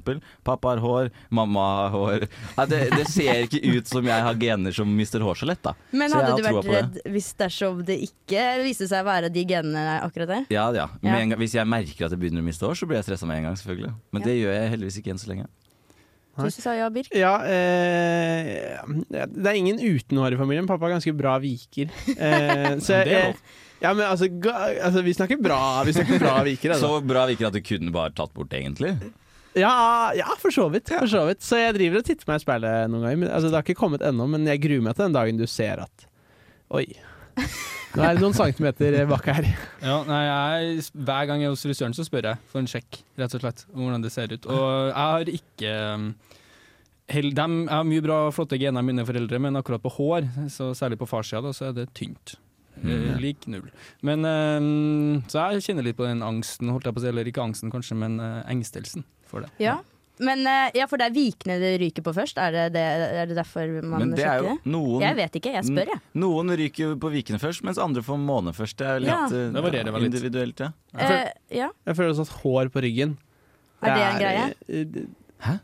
[0.47, 2.26] Pappa har hår, mamma har hår.
[2.56, 5.62] Ja, det, det ser ikke ut som jeg har gener som mister hår så lett,
[5.64, 5.75] da.
[5.90, 9.99] Men hadde du vært redd hvis dersom det ikke viste seg å være de genene
[10.04, 10.40] akkurat det?
[10.54, 10.88] Ja, ja.
[11.02, 11.16] Ja.
[11.18, 13.26] en gang, hvis jeg merker at jeg begynner å miste hår, så blir jeg stressa
[13.28, 13.94] med en gang, selvfølgelig.
[14.14, 15.49] Men det gjør jeg heldigvis ikke enn så lenge.
[16.38, 17.11] Du sa ja, Birk.
[17.16, 20.68] Ja, eh, det er ingen uten hår i familien.
[20.68, 21.90] Pappa har ganske bra viker.
[22.14, 23.40] Eh, så Det er lov.
[23.83, 24.54] ja, men altså, ga,
[24.88, 26.75] altså Vi snakker bra Vi snakker bra viker.
[26.76, 26.92] Altså.
[26.99, 28.95] Så bra viker at du kunne bare tatt bort, egentlig.
[29.59, 30.90] Ja, ja, for så vidt.
[30.92, 31.42] For så vidt.
[31.42, 33.21] Så jeg driver og titter meg i speilet noen ganger.
[33.25, 35.47] Men, altså, det har ikke kommet ennå, men jeg gruer meg til den dagen du
[35.50, 36.07] ser at
[36.68, 36.85] Oi.
[37.97, 39.47] Nå er det noen centimeter bak her.
[39.80, 43.00] Ja, nei, jeg, hver gang jeg er hos frisøren, så spør jeg for en sjekk,
[43.18, 44.49] rett og slett, om hvordan det ser ut.
[44.52, 46.11] Og jeg har ikke um,
[47.14, 50.71] hel, dem, Jeg har mye bra, flotte gener mine foreldre, men akkurat på hår, så
[50.76, 52.37] særlig på farssida, så er det tynt.
[52.78, 53.16] Mm.
[53.18, 53.71] Lik null.
[54.07, 57.30] Men um, Så jeg kjenner litt på den angsten, holdt jeg på å si, eller
[57.30, 59.50] ikke angsten kanskje, men eh, engstelsen for det.
[59.62, 59.80] Ja.
[60.20, 62.38] Men eh, ja, for det er vikene det ryker på først?
[62.42, 62.82] Er det, det,
[63.22, 64.72] er det derfor man Men det er sjekker jo det?
[64.75, 66.00] noen Jeg vet ikke, jeg spør, jeg.
[66.25, 68.76] Noen ryker på vikene først, mens andre får måne først.
[68.80, 69.20] Det er litt Ja.
[69.26, 70.14] eh, Det varierer vel litt.
[70.14, 70.70] individuelt, ja.
[70.98, 71.70] Eh, ja.
[71.87, 73.16] Jeg føler også at hår på ryggen
[73.82, 75.06] Er det en greie?
[75.38, 75.58] Hæ?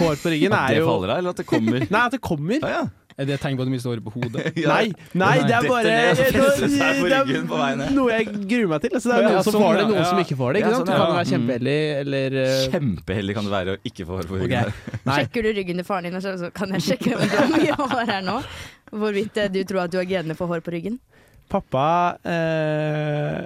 [0.00, 1.84] Hår på ryggen At er det jo faller av, eller at det kommer?
[1.94, 2.58] Nei, at det kommer.
[2.62, 2.86] Ja, ja.
[3.20, 4.46] Er det et tegn på at du mister håret på hodet?
[4.60, 4.68] Ja.
[4.72, 4.86] Nei,
[5.20, 5.92] nei, det er bare det
[6.80, 7.90] er.
[7.92, 8.94] Noe jeg gruer meg til.
[8.96, 10.62] Altså, det er Ja, noen som sånn, får det, noen som ikke får det.
[10.62, 10.80] Ikke sant?
[10.80, 14.26] sånn, Du kan være kjempeheldig eller eh, Kjempeheldig kan det være å ikke få hår
[14.30, 14.72] på ryggen.
[14.72, 15.14] Okay.
[15.20, 17.78] Sjekker du ryggen til faren din, så så kan jeg sjekke om du har mye
[17.82, 18.36] hår her nå?
[19.04, 20.96] Hvorvidt eh, du tror at du har genene for hår på ryggen?
[21.50, 21.86] Pappa
[22.30, 23.40] eh,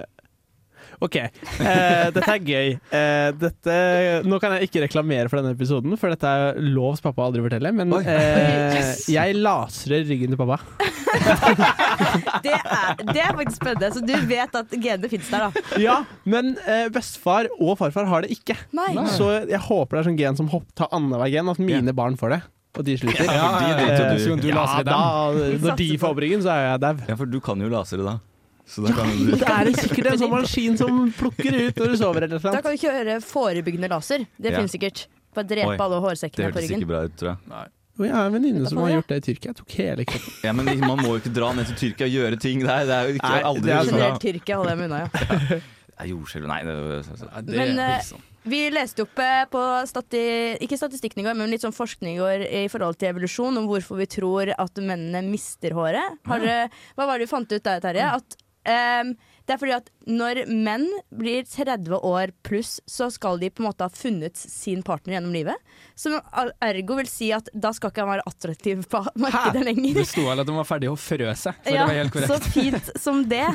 [1.03, 2.69] OK, eh, dette er gøy.
[2.95, 3.75] Eh, dette,
[4.25, 7.71] nå kan jeg ikke reklamere for denne episoden, for dette er lovs pappa aldri fortelle.
[7.75, 8.03] Men Oi.
[8.07, 9.05] eh, Yes.
[9.11, 10.59] jeg lasrer ryggen til pappa.
[12.45, 13.89] Det er, det er faktisk spennende.
[13.95, 15.63] Så du vet at genene fins der, da?
[15.81, 15.95] Ja,
[16.27, 18.57] men eh, bestefar og farfar har det ikke.
[18.75, 18.89] Nei.
[19.15, 22.17] Så jeg håper det er sånn gen som hopp, tar annenhver gen, at mine barn
[22.19, 22.41] får det.
[22.75, 23.23] Og de sliter.
[23.23, 24.19] Ja, ja, ja, ja, Eh, du.
[24.19, 24.99] Så kan du ja, lasere da,
[25.63, 26.93] når de får opp ryggen, så er jeg dau.
[27.07, 28.17] Ja, for du kan jo lasere da.
[28.65, 31.97] Så da kan du Det er sikkert en sånn maskin som plukker ut når du
[32.01, 34.25] sover eller Da kan du kjøre forebyggende laser.
[34.41, 34.57] Det Ja.
[34.59, 35.05] finnes sikkert.
[35.35, 35.77] Bare drepe Oi.
[35.77, 36.81] alle Det hårsekkene på hørtes ryggen.
[36.81, 37.71] ikke bra ut, tror jeg.
[37.95, 39.51] Og jeg har en venninne som har gjort det i Tyrkia.
[39.53, 40.33] Jeg tok hele kroppen.
[40.43, 42.85] Ja, men Man må jo ikke dra ned til Tyrkia og gjøre ting der.
[42.89, 43.91] Det er jo ikke Nei, aldri det er så.
[43.91, 45.59] Generelt Tyrkia holder jeg meg unna, ja.
[45.99, 46.07] ja.
[46.11, 48.23] Jordskjelv Nei, det, det, det Men, liksom.
[48.45, 50.23] Vi leste opp eh, på stati
[50.61, 53.65] ikke statistikken i går, men litt sånn forskning i går i forhold til evolusjon, om
[53.65, 56.19] hvorfor vi tror at mennene mister håret.
[56.27, 58.11] Har hva var det du fant ut der, Terje?
[58.19, 63.51] At ehm, det er fordi at når menn blir 30 år pluss, så skal de
[63.53, 65.55] på en måte ha funnet sin partner gjennom livet.
[65.93, 66.17] Som
[66.65, 69.99] ergo vil si at da skal ikke han være attraktiv på markedet lenger.
[70.01, 72.15] Det sto vel at de var ferdig å frø seg, så Ja, det var helt
[72.15, 72.33] korrekt.
[72.33, 73.45] så fint som det.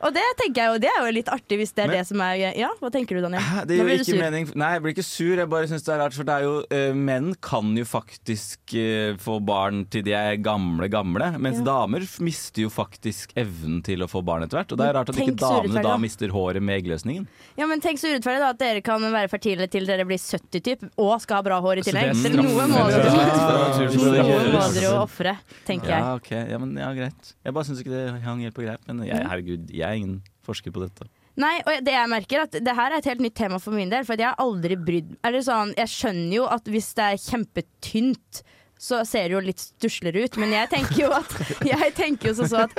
[0.00, 2.06] Og det tenker jeg jo, det er jo litt artig hvis det er Men- det
[2.08, 3.42] som er Ja, hva tenker du, Daniel?
[3.68, 4.18] Det gir jo ikke sur.
[4.22, 6.14] mening Nei, jeg blir ikke sur, jeg bare syns det er rart.
[6.16, 10.36] For det er jo uh, menn kan jo faktisk uh, få barn til de er
[10.40, 11.28] gamle, gamle.
[11.38, 11.64] Mens Ja.
[11.68, 14.72] damer mister jo faktisk evnen til å få barn etter hvert.
[14.72, 17.26] Og det er rart at tenk ikke damene da mister håret med eggløsningen.
[17.58, 20.60] Ja, men Tenk så urettferdig da at dere kan være fertile til dere blir 70
[20.64, 22.12] typ, og skal ha bra hår i tillegg.
[22.16, 25.36] Så noe må dere jo dere ofre,
[25.68, 26.00] tenker jeg.
[26.04, 26.30] Ja, ok.
[26.52, 27.32] Ja, men ja, greit.
[27.44, 28.80] Jeg bare syns ikke det hang helt på greip.
[28.88, 31.08] Men jeg, herregud, jeg er ingen forsker på dette.
[31.40, 33.90] Nei, og det jeg merker at det her er et helt nytt tema for min
[33.92, 37.20] del, for jeg har aldri brydd Eller sånn, Jeg skjønner jo at hvis det er
[37.22, 38.40] kjempetynt,
[38.80, 41.36] så ser det jo litt stussligere ut, men jeg tenker jo at
[41.72, 42.74] Jeg tenker jo sånn så at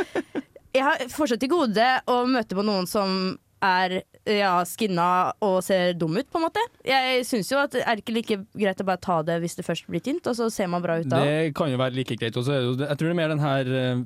[0.76, 5.08] Jeg har fortsatt til gode å møte på noen som er ja, skinna
[5.46, 6.62] og ser dum ut, på en måte.
[6.86, 9.66] Jeg synes jo at det er ikke like greit å bare ta det hvis det
[9.68, 11.22] først blir tynt, og så ser man bra ut da.
[11.26, 12.38] Det kan jo være like greit.
[12.38, 14.04] Og så er det jo, jeg tror det er mer den her eh,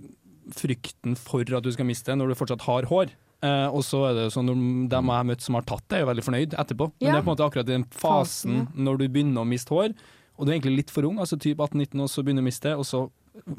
[0.54, 3.14] frykten for at du skal miste det når du fortsatt har hår.
[3.44, 4.54] Uh, og så er det sånn De
[4.90, 6.88] dem jeg har møtt som har tatt det, er jo veldig fornøyd etterpå.
[7.00, 7.12] Men Ja.
[7.14, 9.94] det er på en måte akkurat i den fasen når du begynner å miste hår,
[10.38, 12.50] og du er egentlig litt for ung, altså typ 18-19, og så begynner du å
[12.52, 13.10] miste, og så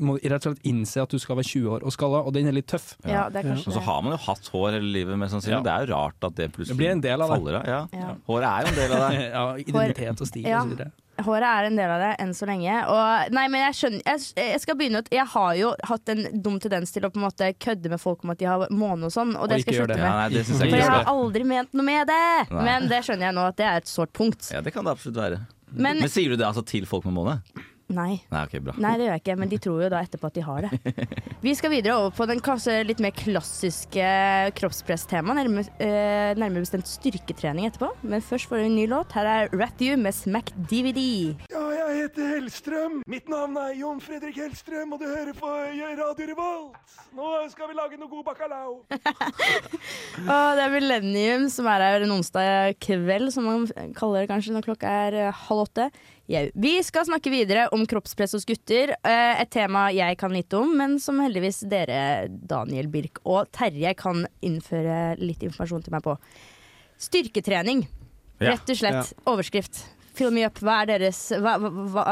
[0.00, 2.32] må du rett og slett innse at du skal være 20 år og skalla, og
[2.32, 2.96] den er litt tøff.
[3.04, 5.58] Ja, det er kanskje Og så har man jo hatt hår hele livet, mest sannsynlig.
[5.58, 5.60] Ja.
[5.62, 7.36] Det er jo rart at det plutselig Det blir en del av det.
[7.36, 7.66] faller av.
[7.68, 7.80] Ja.
[7.92, 8.14] Ja.
[8.26, 9.20] Håret er jo en del av deg.
[9.36, 10.90] Ja, identitet og stil og så videre.
[11.24, 12.74] Håret er en del av det enn så lenge.
[12.92, 16.24] Og, nei, men jeg skjønner jeg, jeg skal begynne ut Jeg har jo hatt en
[16.44, 19.08] dum tendens til å på en måte kødde med folk om at de har måne
[19.08, 20.02] og sånn, og det Og skal jeg slutte det.
[20.02, 20.18] Ja, med.
[20.20, 22.22] nei, det jeg For jeg har aldri ment noe med det!
[22.50, 22.64] Nei.
[22.68, 24.50] Men det skjønner jeg nå at det er et sårt punkt.
[24.52, 25.40] Ja, det kan det absolutt være.
[25.72, 27.38] Men Men sier du det altså til folk med måne?
[27.88, 28.18] Nei.
[28.32, 28.74] Nei, okay, bra.
[28.82, 30.94] Nei, det gjør jeg ikke, men de tror jo da etterpå at de har det.
[31.46, 34.08] Vi skal videre over på den kanskje litt mer klassiske
[34.58, 37.92] kroppspresstemaet, nærmere, eh, nærmere bestemt styrketrening etterpå.
[38.02, 39.14] Men først får vi en ny låt.
[39.14, 41.36] Her er Rat You med Smack DVD.
[41.52, 43.00] Ja, jeg heter Hellstrøm.
[43.06, 45.52] Mitt navn er Jon Fredrik Hellstrøm, og du hører på
[46.00, 46.96] Radio Revolt.
[47.16, 48.74] Nå skal vi lage noe god bacalao.
[50.26, 53.64] Og det er Millennium som er her en onsdag kveld, som man
[53.96, 55.88] kaller det kanskje når klokka er eh, halv åtte.
[56.26, 56.42] Jau.
[56.58, 60.72] Vi skal snakke videre om kroppspress hos gutter, eh, et tema jeg kan lite om,
[60.76, 66.16] men som heldigvis dere, Daniel Birk og Terje, kan innføre litt informasjon til meg på.
[66.98, 67.84] Styrketrening.
[68.40, 68.50] Ja.
[68.56, 69.12] Rett og slett.
[69.26, 69.84] Overskrift.
[70.16, 70.58] fill me up.
[70.64, 72.04] Hva er deres hva, hva, hva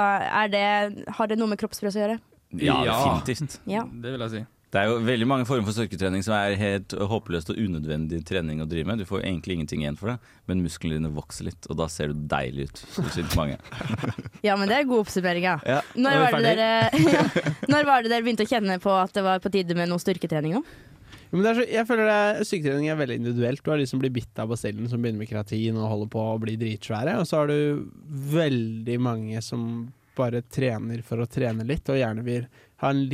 [0.45, 2.19] er det, Har det noe med kroppspress å gjøre?
[2.61, 2.99] Ja, Ja.
[3.25, 3.59] definitivt.
[3.67, 3.83] Ja.
[3.85, 4.47] Det vil jeg si.
[4.75, 8.59] Det er jo veldig mange former for styrketrening som er helt håpløst og unødvendig trening
[8.59, 8.99] å drive med.
[8.99, 12.11] Du får egentlig ingenting igjen for det, men musklene dine vokser litt, og da ser
[12.11, 12.81] du deilig ut.
[12.91, 13.61] Så mange.
[14.49, 15.55] ja, men det er god oppsummering, ja.
[15.63, 15.79] Ja.
[15.95, 16.73] Når, var det dere,
[17.15, 17.45] ja.
[17.77, 20.03] Når var det dere begynte å kjenne på at det var på tide med noe
[20.03, 20.63] styrketrening nå?
[20.65, 23.63] Jo, Men det er så, jeg føler det Styrketrening er veldig individuelt.
[23.63, 26.25] Du har de som blir bitt av basillen, som begynner med keratin og holder på
[26.33, 27.15] å bli dritsvære.
[27.21, 27.87] Og så har du
[28.35, 29.85] veldig mange som
[30.19, 32.51] bare trener for å trene litt, og gjerne vil
[32.83, 33.07] ha en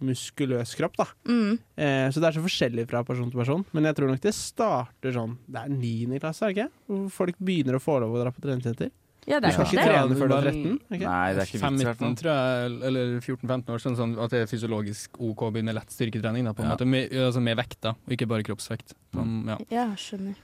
[0.00, 0.96] litt muskuløs kropp.
[0.96, 1.58] da Mm.
[1.76, 3.64] eh, Så det er så forskjellig fra person til person.
[3.72, 6.70] Men jeg tror nok det starter sånn Det er niende klasse, er det ikke?
[6.88, 8.90] Hvor folk begynner å få lov å dra på treningssenter.
[9.28, 10.80] Ja, Du skal ikke trene før du er 13?
[10.88, 11.04] Okay.
[11.04, 12.14] Nei, det er ikke vits i hvert 5-19, fall.
[12.16, 15.90] tror jeg, eller 14-15 år, sånn, sånn at det er fysiologisk OK å begynne lett
[15.92, 16.44] styrketrening.
[16.44, 16.76] Da, på en Ja.
[16.76, 18.94] måte, med, altså med vekta, og ikke bare kroppsvekt.
[19.12, 19.58] Sånn, ja.
[19.70, 20.34] Ja, skjønner.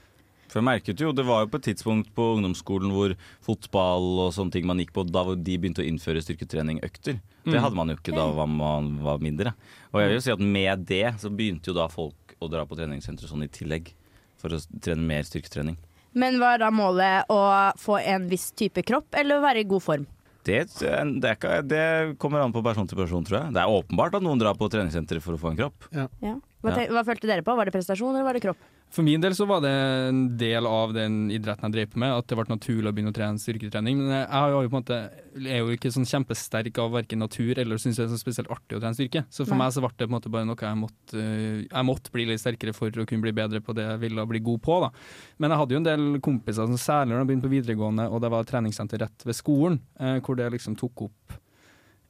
[0.55, 3.11] For jeg merket jo, Det var jo på et tidspunkt på ungdomsskolen hvor
[3.43, 7.19] fotball og sånne ting man gikk på, da de begynte å innføre styrketreningøkter.
[7.43, 7.59] Det Mm.
[7.61, 9.51] hadde man jo ikke da man var mindre.
[9.93, 12.63] Og jeg vil jo si at med det så begynte jo da folk å dra
[12.65, 13.91] på treningssenteret sånn i tillegg.
[14.39, 15.75] For å trene mer styrketrening.
[16.13, 19.81] Men var da målet å få en viss type kropp, eller å være i god
[19.83, 20.07] form?
[20.45, 23.53] Det, det, det kommer an på person til person, tror jeg.
[23.55, 25.87] Det er åpenbart at noen drar på treningssenteret for å få en kropp.
[25.91, 26.07] Ja.
[26.21, 26.35] Ja.
[26.63, 26.87] Hva, Ja.
[26.89, 27.55] hva følte dere på?
[27.55, 28.57] Var det prestasjon, eller var det kropp?
[28.89, 29.69] For min del så var det
[30.09, 33.11] en del av den idretten jeg drev på med, at det ble naturlig å begynne
[33.11, 33.97] å trene styrketrening.
[33.97, 34.97] Men jeg har jo måte,
[35.35, 38.77] er jo ikke sånn kjempesterk av verken natur eller syns det er så spesielt artig
[38.77, 39.25] å trene styrke.
[39.29, 39.65] Så for Nei.
[39.65, 41.25] meg så ble det på en måte bare noe jeg måtte,
[41.69, 44.39] jeg måtte bli litt sterkere for å kunne bli bedre på det jeg ville bli
[44.39, 44.79] god på.
[44.81, 44.91] da.
[45.39, 48.21] Men jeg hadde jo en del kompiser, som særlig når jeg begynte på videregående, og
[48.21, 51.41] det var treningssenter rett ved skolen, eh, hvor det liksom tok opp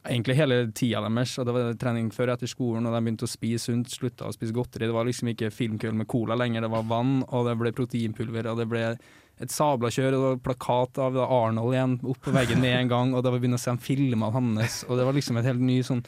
[0.06, 1.36] egentlig hele tida deres.
[1.40, 4.30] Og det var trening før og etter skolen, og de begynte å spise sunt, slutta
[4.30, 4.90] å spise godteri.
[4.90, 8.52] Det var liksom ikke filmkøll med cola lenger, det var vann, og det ble proteinpulver,
[8.52, 8.86] og det ble
[9.44, 12.94] et sabla kjør, og det var plakat av Arnold igjen opp på veggen med en
[12.94, 15.42] gang, og det var begynne å se en film av hans, og det var liksom
[15.42, 16.06] et helt ny sånn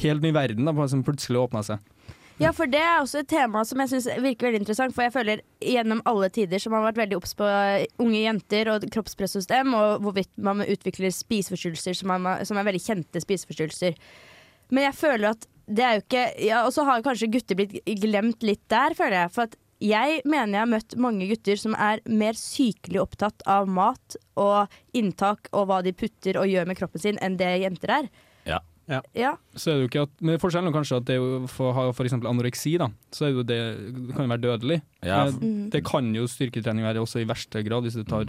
[0.00, 1.82] Helt ny verden da, som plutselig åpna seg.
[2.42, 4.94] Ja, for det er også et tema som jeg syns virker veldig interessant.
[4.96, 8.70] For jeg føler gjennom alle tider som har vært veldig obs på eh, unge jenter
[8.72, 12.12] og kroppspress hos dem, og hvorvidt man utvikler spiseforstyrrelser som
[12.48, 13.98] som er veldig kjente spiseforstyrrelser.
[14.72, 17.76] Men jeg føler at det er jo ikke ja, Og så har kanskje gutter blitt
[18.02, 19.32] glemt litt der, føler jeg.
[19.36, 24.18] For jeg mener jeg har møtt mange gutter som er mer sykelig opptatt av mat
[24.38, 28.10] og inntak og hva de putter og gjør med kroppen sin, enn det jenter er.
[28.48, 28.60] Ja.
[29.16, 29.32] Ja.
[29.56, 32.14] Så er det jo ikke at, men Forskjellen er kanskje at det å ha f.eks.
[32.20, 33.58] anoreksi, da, så er det jo det,
[34.08, 34.80] det kan jo være dødelig.
[35.02, 35.70] Ja, Eh, Mm.
[35.72, 38.24] Det kan jo styrketrening være også i verste grad, hvis du tar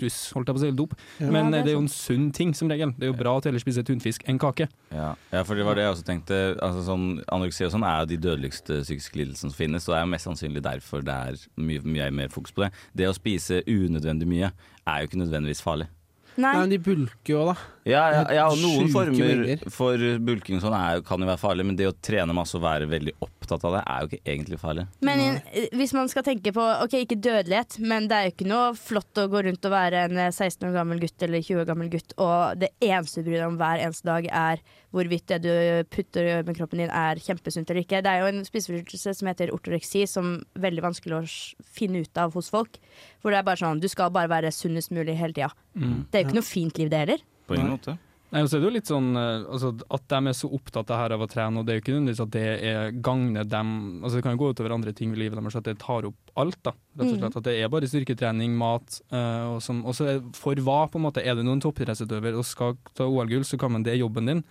[0.00, 0.94] russ, holdt jeg på å si, eller dop.
[1.20, 1.30] Ja.
[1.30, 2.92] Men Ja, det er eh, det er jo en sunn ting, som regel.
[2.96, 4.68] Det er jo bra å heller spise tunfisk enn kake.
[4.92, 5.14] Ja.
[5.32, 6.40] ja, for det var det jeg også tenkte.
[6.62, 10.00] Altså, sånn, anoreksi og sånn er jo de dødeligste psykiske lidelsene som finnes, og det
[10.00, 12.72] er jo mest sannsynlig derfor det er mye, mye mer fokus på det.
[12.94, 14.52] Det å spise unødvendig mye
[14.86, 15.88] er jo ikke nødvendigvis farlig.
[16.36, 16.46] Nei.
[16.46, 17.54] Nei, men de bulker jo, da.
[17.84, 19.64] Ja, ja, ja og noen Sjuke former mengder.
[19.74, 22.64] for bulking og sånn er, kan jo være farlig, men det å trene masse og
[22.64, 23.16] være veldig
[23.54, 24.86] opptatt av det, er jo ikke egentlig farlig.
[25.00, 25.20] Men
[25.52, 28.72] i- hvis man skal tenke på Ok, ikke dødelighet, men det er jo ikke noe
[28.74, 31.66] flott å gå rundt og være en eh, 16 år gammel gutt eller 20 år
[31.66, 34.62] gammel gutt, og det eneste du bryr deg om hver eneste dag, er
[34.92, 38.02] hvorvidt det du putter med kroppen din, er kjempesunt eller ikke.
[38.04, 42.18] Det er jo en spiseforstyrrelse som heter ortoreksi, som er veldig vanskelig å finne ut
[42.20, 42.76] av hos folk.
[43.22, 45.52] Hvor det er bare sånn Du skal bare være sunnest mulig hele tida.
[45.74, 47.18] Det er jo ikke noe fint liv, det heller.
[47.48, 47.98] På ingen måte.
[48.32, 50.96] Nei, så er det jo litt sånn eh, altså, At de er så opptatt av,
[51.02, 53.72] her av å trene, og det er jo ikke nødvendigvis at det er gagner dem
[54.00, 56.32] altså Det kan jo gå utover andre ting i livet deres, at det tar opp
[56.40, 56.56] alt.
[56.64, 60.16] da Rett og slett At det er bare styrketrening, mat, uh, og som, og så
[60.32, 61.20] for hva, på en måte.
[61.24, 64.42] Er du noen toppidrettsutøver og skal ta OL-gull, så kan man det er jobben din.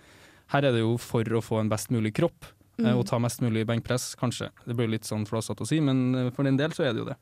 [0.54, 2.46] Her er det jo for å få en best mulig kropp,
[2.78, 2.96] eh, Mm.
[2.98, 4.48] og ta mest mulig benkpress, kanskje.
[4.66, 7.10] Det blir litt sånn flåsete å si, men for din del så er det jo
[7.10, 7.16] det.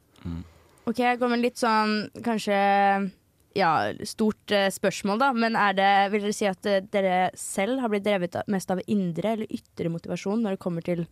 [0.86, 3.10] Ok, jeg kommer litt sånn kanskje
[3.58, 3.72] ja,
[4.06, 5.32] stort eh, spørsmål, da.
[5.34, 8.82] Men er det, vil dere si at eh, dere selv har blitt drevet mest av
[8.86, 11.06] indre eller ytre motivasjon når det kommer til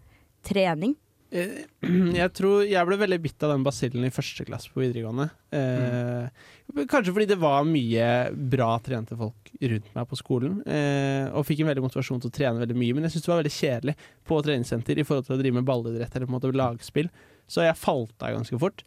[0.47, 0.95] trening?
[1.31, 1.65] Eh,
[2.21, 5.29] Jeg tror jeg ble veldig bitt av den basillen i første klasse på videregående.
[5.53, 8.07] Eh, Kanskje fordi det var mye
[8.53, 10.61] bra trente folk rundt meg på skolen.
[10.69, 12.95] Eh, og fikk en veldig motivasjon til å trene veldig mye.
[12.97, 13.97] Men jeg syntes det var veldig kjedelig
[14.29, 17.11] på treningssenter i forhold til å drive med ballidrett eller på en måte lagspill.
[17.49, 18.85] Så jeg falt av ganske fort.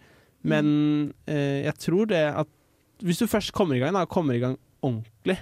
[0.48, 0.68] Men
[1.30, 2.50] eh, jeg tror det at
[3.06, 5.38] hvis du først kommer i gang, da, kommer i gang ordentlig,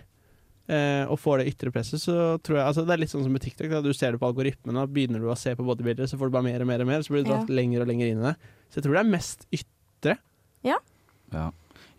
[0.69, 3.31] eh, og får det ytre presset, så tror jeg altså Det er litt sånn som
[3.33, 3.69] med TikTok.
[3.71, 3.81] Da.
[3.85, 6.47] Du ser det på algoritmen, begynner du å se på bodybuildere, så får du bare
[6.49, 7.37] mer og mer, og mer så blir du Ja.
[7.39, 8.35] dratt lenger og lenger inn i det.
[8.69, 10.17] Så jeg tror det er mest ytre.
[10.63, 10.77] Ja.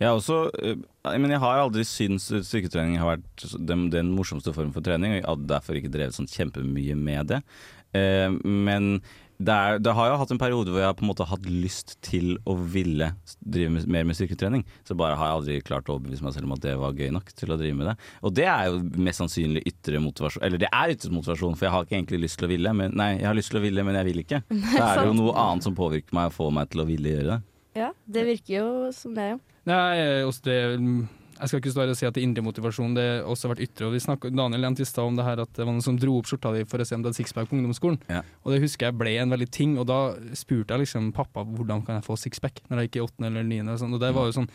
[0.00, 0.76] Jeg, er også, eh,
[1.18, 5.20] men jeg har aldri syntes styrketrening har vært den, den morsomste formen for trening, og
[5.20, 7.42] jeg hadde derfor ikke drevet sånn kjempemye med det.
[7.94, 9.02] Eh, men
[9.40, 11.46] det, er, det har jo hatt en periode hvor jeg har på en måte hatt
[11.48, 13.08] lyst til å ville
[13.40, 14.66] drive med, mer med styrketrening.
[14.84, 17.08] Så bare har jeg aldri klart å overbevise meg selv om at det var gøy
[17.16, 17.94] nok til å drive med det.
[18.20, 21.74] Og det er jo mest sannsynlig ytre motivasjon Eller det er ytre motivasjon, for jeg
[21.74, 22.74] har ikke egentlig lyst til å ville.
[22.82, 24.42] Men, nei, jeg har lyst til å ville, men jeg vil ikke.
[24.74, 27.14] Så er det jo noe annet som påvirker meg og får meg til å ville
[27.14, 27.40] gjøre det.
[27.80, 29.40] Ja, det virker jo som det, jo.
[29.70, 30.58] Nei, eh, også det,
[31.40, 33.50] jeg skal ikke stå her og si at det er indre motivasjon, det har også
[33.50, 33.88] vært ytre.
[33.88, 35.96] Og vi snakket, Daniel nevnte i stad om det her at det var noen som
[36.00, 38.00] dro opp skjorta di for å se om du hadde sixpack på ungdomsskolen.
[38.12, 38.20] Ja.
[38.44, 40.00] Og det husker jeg ble en veldig ting, og da
[40.36, 43.48] spurte jeg liksom pappa hvordan kan jeg få sixpack når jeg gikk i åttende eller
[43.48, 43.76] niende.
[43.76, 44.50] Og, sånn, og det var jo sånn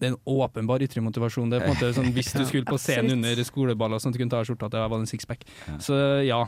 [0.00, 1.50] det er en åpenbar ytre motivasjon.
[1.52, 4.16] Det er på en måte sånn, Hvis du skulle på scenen under skoleballer, sånn at
[4.16, 5.44] du kunne ta av skjorta, at det var en sixpack.
[5.68, 5.76] Ja.
[5.84, 6.38] Så ja,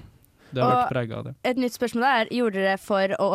[0.53, 1.35] det har Og- vært prega av det.
[1.45, 3.29] Et nytt spørsmål er, gjorde dere for å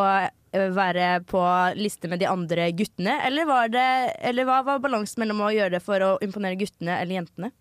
[0.54, 1.44] eh, være på
[1.78, 3.88] liste med de andre guttene, eller, var det,
[4.22, 7.52] eller hva var balansen mellom å gjøre det for å imponere guttene eller jentene?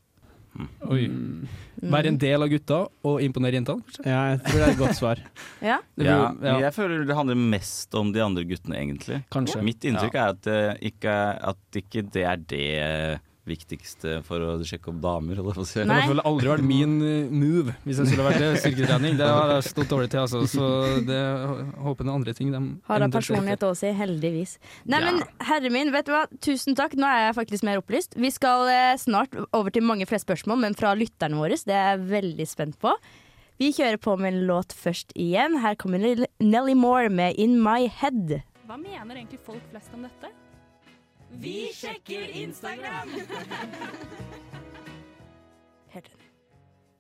[0.89, 1.03] Oi.
[1.13, 1.49] Mm.
[1.93, 4.07] Være en del av gutta og imponere jentene, kanskje?
[4.09, 5.21] Ja, jeg tror det er et godt svar.
[5.61, 5.77] Ja.
[6.01, 6.55] Ja, blir- ja.
[6.65, 9.19] Jeg føler det handler mest om de andre guttene, egentlig.
[9.35, 9.61] Kanskje.
[9.67, 10.61] Mitt inntrykk er at, det
[10.93, 11.17] ikke,
[11.53, 15.39] at ikke det er det viktigste for å sjekke opp damer.
[15.41, 18.43] Eller Det har i hvert fall aldri vært min eh, move hvis jeg skulle vært
[18.43, 18.51] det.
[18.63, 19.19] Styrketrening.
[19.21, 20.43] Det har jeg stått dårlig til, altså.
[20.51, 20.71] Så
[21.07, 21.21] det
[21.83, 24.57] håper jeg andre ting de Har da personlighet å si, heldigvis.
[24.85, 25.13] Nei, Ja.
[25.13, 26.25] men herre min, vet du hva?
[26.41, 28.17] Tusen takk, nå er jeg faktisk mer opplyst.
[28.17, 31.57] Vi skal eh, snart over til mange flere spørsmål, men fra lytterne våre.
[31.57, 32.93] Det er jeg veldig spent på.
[33.59, 35.61] Vi kjører på med en låt først igjen.
[35.63, 36.03] Her kommer
[36.43, 38.43] Nelly Moore med In My Head.
[38.67, 40.29] Hva mener egentlig folk flest om dette?
[41.41, 43.11] Vi sjekker Instagram!
[45.95, 46.23] Helt enig.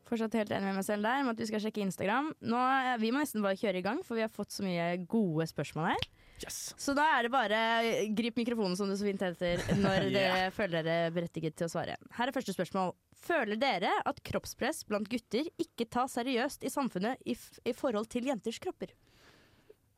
[0.06, 2.28] Fortsatt helt enig med meg selv der om at vi skal sjekke Instagram.
[2.46, 4.84] Nå, eh, vi må nesten bare kjøre i gang, for vi har fått så mye
[5.10, 6.06] gode spørsmål her.
[6.44, 6.58] Yes.
[6.78, 10.44] Så da er det bare eh, grip mikrofonen som det så fint heter, når dere
[10.54, 11.98] føler dere berettiget til å svare.
[12.14, 12.94] Her er første spørsmål.
[13.26, 18.06] Føler dere at kroppspress blant gutter ikke tas seriøst i samfunnet i, f i forhold
[18.12, 18.94] til jenters kropper?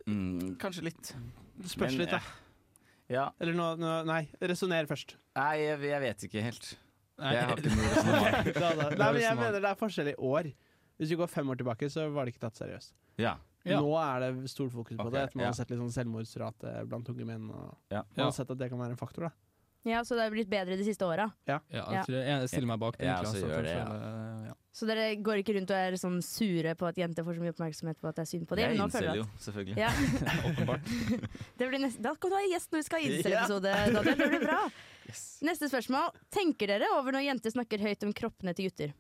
[0.09, 1.13] Mm, kanskje litt.
[1.59, 2.25] Det spørs Men, litt, da.
[2.25, 2.48] Ja.
[3.09, 5.17] Eller nå, nå Nei, resonner først.
[5.39, 6.71] Nei, jeg, jeg vet ikke helt.
[7.19, 7.35] Nei.
[7.35, 8.61] Jeg har ikke noe resonnement.
[9.01, 10.51] Nei, men jeg mener det er forskjell i år.
[10.99, 12.95] Hvis vi går fem år tilbake, så var det ikke tatt seriøst.
[13.23, 13.37] Ja.
[13.67, 13.81] Ja.
[13.83, 15.25] Nå er det stort fokus på okay, det.
[15.27, 15.51] Etter man ja.
[15.51, 17.51] har sett litt sånn selvmordsrate blant unge menn.
[17.51, 18.05] Og Ja.
[18.15, 19.29] man har sett at det kan være en faktor.
[19.29, 19.48] da
[19.87, 21.29] Ja, Så det er blitt bedre de siste åra.
[21.47, 21.85] Ja, Ja.
[21.93, 23.07] jeg, tror jeg stiller meg bak det.
[23.07, 24.49] Ja, så altså, det, ja.
[24.49, 24.55] ja.
[24.79, 27.55] Så dere går ikke rundt og er sånn sure på at jenter får så mye
[27.55, 28.75] oppmerksomhet på at det er synd på dem?
[28.75, 29.79] Jeg innser jeg jo, selvfølgelig.
[29.81, 29.91] Ja.
[30.51, 30.93] Åpenbart.
[31.59, 33.17] Det blir neste, da kan du ha gjest når vi skal ha Ja.
[33.17, 34.19] incel-episode, Daniel.
[34.21, 34.61] Det blir bra.
[35.09, 35.39] Yes.
[35.41, 36.11] Neste spørsmål.
[36.29, 38.91] Tenker dere over når jenter snakker høyt om kroppene til gutter?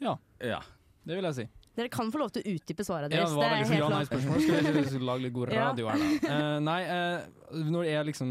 [0.00, 0.14] Ja.
[0.40, 0.62] ja.
[1.04, 1.44] Det vil jeg si.
[1.76, 3.84] Dere kan få lov til å utdype svaret Ja, det var veldig er sånn helt
[3.84, 4.40] ja-nei-spørsmål.
[4.88, 6.24] Skal vi lage litt god radio her, da?
[6.24, 8.30] Uh, nei, uh, når jeg liksom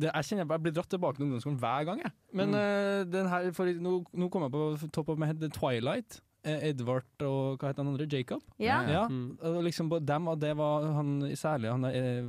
[0.00, 2.12] det, Jeg kjenner jeg blir dratt tilbake til ungdomsskolen hver gang, jeg.
[2.40, 6.20] Men eh, den her, for, nå, nå kom jeg på top of my head Twilight.
[6.42, 8.06] Eh, Edvard og hva het han andre?
[8.08, 8.40] Jacob?
[8.58, 8.78] Ja.
[8.88, 9.36] Ja, Mm.
[9.44, 12.22] og liksom dem, og det var han særlig han, eh,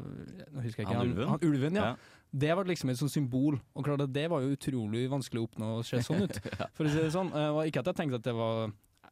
[0.52, 0.98] Nå husker jeg ikke.
[1.00, 1.30] Han ulven?
[1.30, 1.86] Han, ulven, ja.
[1.94, 1.96] Ja.
[2.34, 5.48] Det var liksom et sånt symbol, og klart at det var jo utrolig vanskelig å
[5.48, 6.38] oppnå å se sånn ut.
[6.76, 7.32] For å si det sånn.
[7.68, 8.72] Ikke at jeg tenkte at det var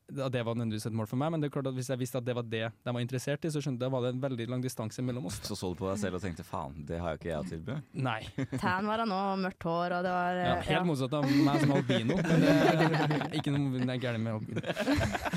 [0.10, 2.20] det var nødvendigvis et mål for meg, men det er klart at hvis jeg visste
[2.20, 4.24] at det var det de var interessert i, så skjønte jeg da var det en
[4.24, 5.40] veldig lang distanse mellom oss.
[5.46, 7.50] Så så du på deg selv og tenkte faen, det har jo ikke jeg å
[7.50, 7.78] tilby.
[8.08, 8.20] Nei.
[8.64, 11.62] Tan var han òg, mørkt hår, og det var Ja, Helt helt motsatt av meg
[11.64, 12.18] som albino.
[12.24, 14.64] Men det er ikke noe gærent med albino.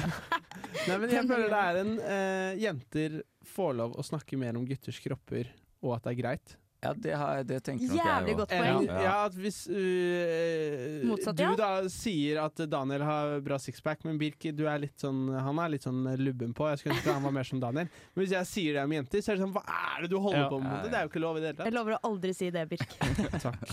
[0.89, 3.21] Nei, men jeg føler det er en uh, Jenter
[3.53, 5.51] får lov å snakke mer om gutters kropper,
[5.83, 6.57] og at det er greit.
[6.83, 8.87] Ja, det, har, det tenker nok Jævlig jeg godt poeng.
[8.89, 11.53] Ja, ja, at hvis uh, Motsatt, du ja.
[11.55, 15.71] da sier at Daniel har bra sixpack, men Birk du er litt sånn, han er
[15.77, 16.67] litt sånn lubben på.
[16.73, 17.87] Jeg skulle ønske han var mer som Daniel.
[18.17, 20.19] Men hvis jeg sier det om jenter, så er det sånn Hva er det du
[20.19, 20.51] holder Ja.
[20.51, 20.91] på med?
[20.91, 22.99] Det er jo ikke lov i det hele Jeg lover å aldri si det, Birk.
[23.47, 23.65] Takk.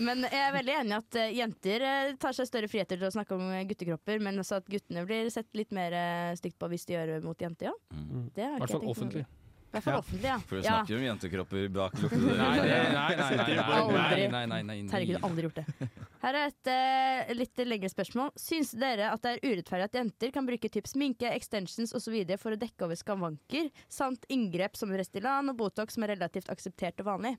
[0.00, 3.10] Men jeg er veldig enig i at eh, jenter eh, tar seg større friheter til
[3.10, 6.00] å snakke om guttekropper, men også at guttene blir sett litt mer
[6.40, 7.74] stygt på hvis de gjør det mot jenter.
[7.74, 7.76] Ja.
[7.92, 8.28] Mm.
[8.32, 9.26] Det har ikke jeg tenkt offentlig.
[9.28, 9.43] offentlig.
[9.74, 10.00] I hvert fall Ja.
[10.04, 10.36] offentlig, ja.
[10.46, 12.92] For du snakker jo om jentekropper bak lukkede dører.
[12.94, 14.76] nei, nei, nei, nei.
[14.92, 15.88] Herregud, aldri gjort det.
[16.22, 18.30] Her er et uh, litt lengre spørsmål.
[18.38, 22.14] Syns dere at det er urettferdig at jenter kan bruke typ sminke, extensions osv.
[22.38, 27.02] for å dekke over skavanker, samt inngrep som Restylane og Botox som er relativt akseptert
[27.02, 27.34] og vanlig?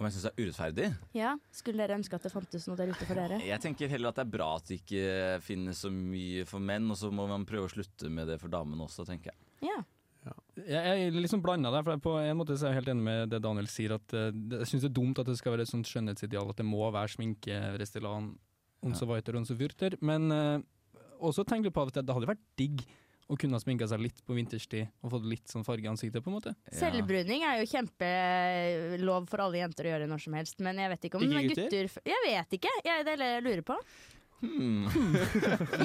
[0.00, 0.86] Om jeg syns det er urettferdig?
[1.14, 3.38] Ja, Skulle dere ønske at det fantes noe der ute for dere?
[3.44, 6.88] Jeg tenker heller at det er bra at det ikke finnes så mye for menn,
[6.90, 9.68] og så må man prøve å slutte med det for damene også, tenker jeg.
[9.68, 9.78] Ja.
[10.56, 13.30] Jeg er liksom blanda der, for på en måte så er jeg helt enig med
[13.32, 13.94] det Daniel sier.
[13.96, 16.60] At eh, Jeg syns det er dumt at det skal være et sånt skjønnhetsideal at
[16.60, 18.34] det må være sminke, Restylane,
[18.82, 19.96] und so weiter und so furter.
[20.02, 20.58] Men eh,
[21.22, 22.82] også tenk litt på at det, hadde vært digg
[23.30, 26.20] å kunne ha sminka seg litt på vinterstid og fått litt sånn farge i ansiktet,
[26.24, 26.52] på en måte.
[26.74, 31.06] Selvbruning er jo kjempelov for alle jenter å gjøre når som helst, men jeg vet
[31.08, 31.94] ikke om Ikke gutter?
[32.10, 33.78] Jeg vet ikke, jeg, det er det jeg lurer på.
[34.42, 34.86] Hmm.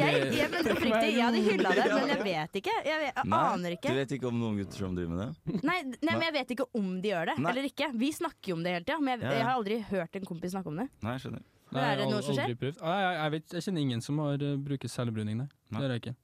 [0.02, 2.74] Jeg, jeg, men oppriktig, jeg hadde hylla det, men jeg vet ikke.
[2.88, 3.92] Jeg, vet, jeg Nei, aner ikke.
[3.92, 5.60] Du vet ikke om noen gutter som driver med det?
[5.62, 7.52] Nei, nei, men jeg vet ikke om de gjør det Nei.
[7.52, 7.92] eller ikke.
[8.02, 10.56] Vi snakker jo om det hele tida, men jeg, jeg har aldri hørt en kompis
[10.56, 10.88] snakke om det.
[11.06, 11.46] Nei, jeg skjønner.
[11.68, 12.56] Men er det noe som skjer?
[12.80, 15.50] Ah, jeg, jeg, vet, jeg kjenner ingen som har uh, bruker selvbruning, nei.
[15.68, 15.78] Nei.
[15.78, 16.16] Det gjør jeg ikke.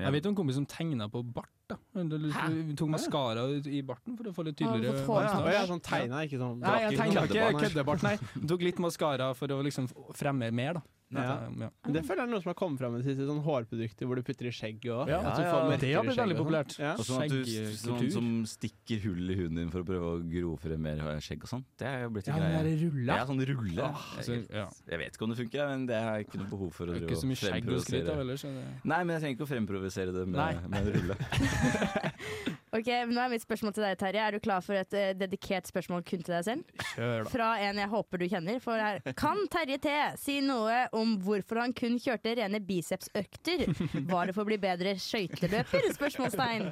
[0.00, 1.52] Jeg vet jo en kompis som tegna på bart.
[1.70, 5.56] Da Du Tok maskara i barten for å få litt tydeligere få mustache.
[5.56, 8.06] Ja, sånn tegna, ikke sånn Nei, jeg tegna ikke køddebart.
[8.06, 8.16] nei.
[8.50, 10.86] Tok litt maskara for å liksom fremme mer, da.
[11.10, 11.50] Ja.
[11.58, 11.68] Ja.
[11.90, 13.24] Det føler jeg er noe som har kommet fram i det siste.
[13.26, 15.10] Sånn hårprodukter hvor du putter i skjegget òg.
[15.10, 15.78] Ja, ja, ja.
[15.80, 16.76] Det har blitt veldig populært.
[16.78, 16.92] Ja.
[16.94, 20.20] Og sånn at du sånn som stikker hull i huden din for å prøve å
[20.22, 21.64] gro frem mer skjegg og sånn.
[21.80, 22.76] Det er jo blitt en Ja, greie.
[22.84, 23.16] rulla.
[23.18, 23.88] Ja, sånn rulle.
[23.88, 24.68] Ah, altså, ja.
[24.92, 26.94] jeg vet ikke om det funker, men det har jeg ikke noe behov for å
[26.94, 28.64] er ikke så mye skjegg å skryte av fremprovosere.
[28.84, 31.18] Nei, men jeg trenger ikke å fremprovosere det med, med rulle.
[32.70, 34.22] Ok, men Nå er mitt spørsmål til deg, Terje.
[34.22, 36.84] Er du klar for et eh, dedikert spørsmål kun til deg selv?
[36.92, 37.30] Kjør, da.
[37.32, 38.60] Fra en jeg håper du kjenner.
[38.62, 39.00] For her.
[39.18, 43.64] Kan Terje T si noe om hvorfor han kun kjørte rene bicepsøkter?
[44.12, 45.90] Var det for å bli bedre skøyteløper?
[45.98, 46.70] Spørsmålstegn.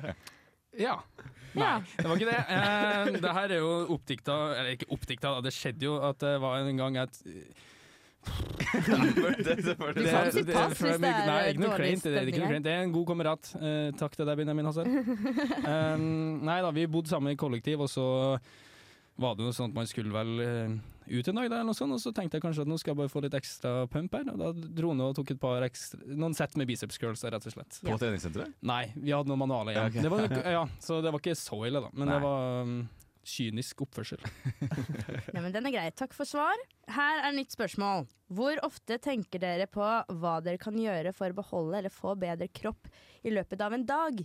[0.78, 1.00] Ja.
[1.58, 1.72] Ja.
[1.80, 2.40] Nei, det var ikke det.
[2.54, 5.42] Eh, det her er jo oppdikta Eller ikke oppdikta, da.
[5.48, 7.18] det skjedde jo at det var en gang at
[8.68, 12.04] kan si pass hvis det er Nei, ikke noe kleint.
[12.04, 12.66] Det er, ikke noe kleint.
[12.66, 13.50] det er en god kamerat.
[13.58, 14.90] Eh, takk til deg, Benjamin Hazard.
[15.72, 16.04] um,
[16.46, 18.06] nei da, vi bodde sammen i kollektiv, og så
[19.18, 20.76] var det jo sånn at man skulle vel eh,
[21.08, 23.12] ut en dag, der, sånt, og så tenkte jeg kanskje at nå skal jeg bare
[23.12, 24.28] få litt ekstra pump her.
[24.34, 27.48] Og da dro han og tok et par ekstra, noen sett med biceps curls, rett
[27.48, 27.80] og slett.
[27.86, 28.54] På treningssenteret?
[28.68, 29.88] Nei, vi hadde noen manualer igjen.
[29.88, 30.04] Ja, ok.
[30.04, 31.90] Det var, nok- ja, så det var ikke så ille, da.
[31.94, 32.14] Men Nei.
[32.14, 32.78] det var um,
[33.28, 34.22] kynisk oppførsel.
[35.34, 35.86] Ja, men den er grei.
[35.96, 36.56] Takk for svar.
[36.90, 38.06] Her er nytt spørsmål.
[38.34, 42.48] Hvor ofte tenker dere på hva dere kan gjøre for å beholde eller få bedre
[42.48, 42.88] kropp
[43.24, 44.22] i løpet av en dag?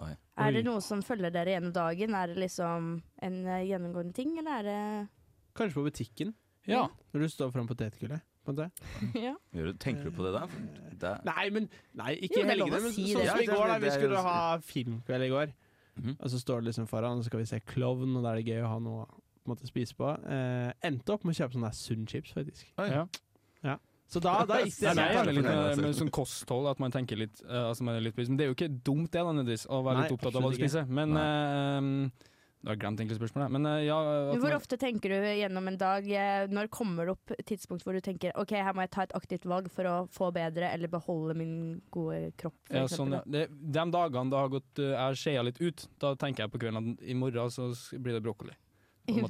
[0.00, 0.14] Oi.
[0.40, 2.14] Er det noe som følger dere gjennom dagen?
[2.16, 2.90] Er det liksom
[3.26, 4.80] en eh, gjennomgående ting, eller er det
[5.58, 6.34] Kanskje på butikken,
[6.70, 6.86] Ja.
[7.12, 8.22] når du står foran potetgullet.
[9.14, 9.34] ja.
[9.78, 10.46] Tenker du på det da?
[11.00, 12.80] Det, Nei, men nei, ikke i helgene.
[12.80, 13.76] Men sånn som i går, da.
[13.82, 15.52] Vi skulle ha filmkveld i går.
[15.96, 16.18] Mhm.
[16.18, 18.40] Og så står det liksom foran, og så skal vi se klovn, og da er
[18.40, 20.06] det gøy å ha noe på en måte, å spise på.
[20.28, 22.72] Eh, endte opp med å kjøpe sånne der Sunn-chips, faktisk.
[22.78, 22.88] Oi.
[22.92, 23.06] Ja.
[24.10, 26.90] Så da, da gikk det Nei, det er litt med, med sånn kosthold, at man
[26.90, 28.16] tenker litt, uh, altså man er litt.
[28.18, 30.42] Men det er jo ikke dumt det, da, nødvendigvis, å være Nei, litt opptatt av
[30.42, 30.88] hva du spiser.
[30.90, 33.52] Men eh, Jeg har glemt egentlig spørsmålet.
[33.56, 33.96] Men eh, ja
[34.36, 38.02] Hvor ofte tenker du gjennom en dag eh, Når kommer det opp tidspunkt hvor du
[38.04, 41.36] tenker Ok, her må jeg ta et aktivt valg for å få bedre eller beholde
[41.40, 41.54] min
[41.94, 42.58] gode kropp?
[42.68, 43.22] Ja, sånn, ja.
[43.24, 46.60] det, de dagene det har gått jeg jeg skjea litt ut, da tenker jeg på
[46.60, 48.52] kvelden at i morgen så blir det brokkoli.
[49.10, 49.24] Kun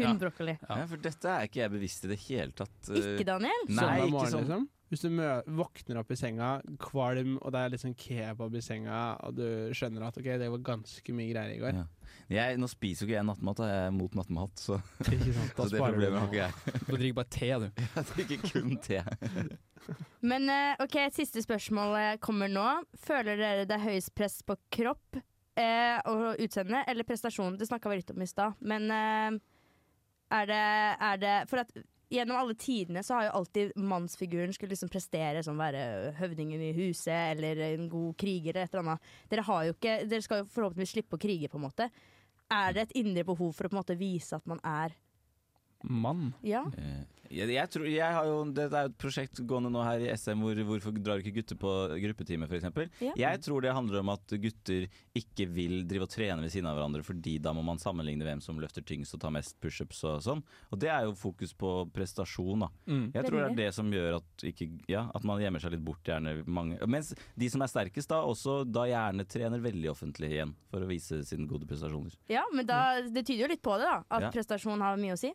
[0.00, 0.14] Ja.
[0.18, 0.54] brokkoli.
[0.64, 0.78] Ja.
[0.82, 2.72] Ja, for dette er ikke jeg bevisst i det hele tatt.
[2.88, 3.66] eh, Ikke Daniel?
[3.68, 4.46] Nei, ikke sånn.
[4.48, 4.64] liksom.
[4.92, 6.48] Hvis du mø våkner opp i senga,
[6.82, 10.50] kvalm, og det er litt sånn kebab i senga, og du skjønner at ok, det
[10.52, 11.78] var ganske mye greier i går.
[11.80, 11.86] Ja.
[12.32, 15.52] Jeg, nå spiser jo ikke jeg nattmat, jeg er mot nattmat, så, Ikke sant?
[15.58, 16.72] Da så det problemet har ikke jeg.
[16.88, 17.68] Du drikker bare te, du.
[17.82, 19.02] Jeg drikker kun te.
[20.32, 22.66] Men eh, ok, siste spørsmål eh, kommer nå.
[23.04, 25.20] Føler dere det er høyest press på kropp
[25.58, 27.58] eh, og utseende eller prestasjon?
[27.60, 29.40] Det snakka vi litt om i stad, men eh,
[30.32, 30.62] er, det,
[31.10, 31.74] er det For at
[32.12, 36.72] gjennom alle tidene så har jo alltid mannsfiguren skulle liksom prestere som være høvdingen i
[36.76, 39.12] huset eller en god kriger eller et eller annet.
[39.30, 41.88] Dere, har jo ikke, dere skal jo forhåpentligvis slippe å krige, på en måte.
[42.52, 44.96] Er det et indre behov for å på en måte vise at man er
[45.82, 46.28] Mann.
[46.46, 46.60] Ja?
[46.78, 50.02] Eh, Jeg, jeg tror, jeg har jo, det er jo et prosjekt gående nå her
[50.04, 51.70] i SM hvor hvorfor drar ikke gutter på
[52.02, 52.66] gruppetime f.eks.
[53.00, 53.12] Ja.
[53.16, 54.84] Jeg tror det handler om at gutter
[55.16, 58.42] ikke vil drive og trene ved siden av hverandre, fordi da må man sammenligne hvem
[58.44, 60.42] som løfter tyngst og tar mest pushups og sånn.
[60.70, 62.70] Og det er jo fokus på prestasjon, da.
[62.86, 63.06] Mm.
[63.16, 65.84] Jeg tror det er det som gjør at, ikke, ja, at man gjemmer seg litt
[65.86, 66.04] bort.
[66.04, 66.76] Gjerne mange.
[66.90, 70.90] Mens de som er sterkest, da også da gjerne trener veldig offentlig igjen for å
[70.90, 72.12] vise sine gode prestasjoner.
[72.28, 74.02] ja, men da, det tyder jo litt på det, da.
[74.10, 74.30] At Ja.
[74.34, 75.32] prestasjon har mye å si.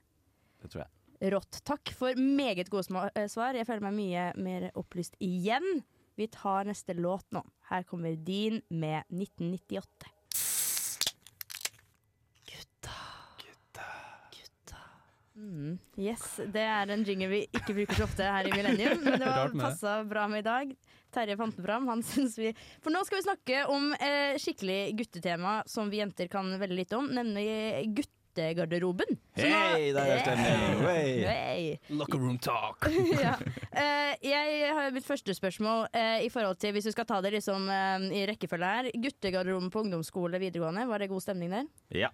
[0.62, 0.92] Det tror jeg.
[1.20, 1.64] Rått.
[1.66, 3.58] Takk for meget gode eh, svar.
[3.58, 5.82] Jeg føler meg mye mer opplyst igjen.
[6.18, 7.42] Vi tar neste låt nå.
[7.72, 10.12] Her kommer Din med 1998.
[12.52, 13.00] Gutta.
[13.42, 14.84] Gutta.
[15.38, 19.18] Mm, yes, det er en jingle vi ikke bruker så ofte her i Millennium, men
[19.22, 20.76] det var passa bra med i dag.
[21.14, 21.88] Terje fant den fram.
[21.90, 22.52] Han synes vi
[22.84, 27.02] For nå skal vi snakke om eh, skikkelig guttetema som vi jenter kan veldig lite
[27.02, 27.48] om, nemlig
[27.90, 28.14] guttegarderoben.
[28.38, 30.82] Så Hei, der er stemning!
[30.86, 31.12] Hey.
[31.26, 31.96] Hey.
[31.98, 32.86] Locker room talk.
[33.26, 33.34] ja.
[33.38, 37.34] uh, jeg har mitt første spørsmål uh, i forhold til Hvis du skal ta det
[37.38, 38.92] liksom uh, i rekkefølge her.
[38.94, 41.72] Guttegarderoben på ungdomsskole videregående, var det god stemning der?
[42.06, 42.12] Ja.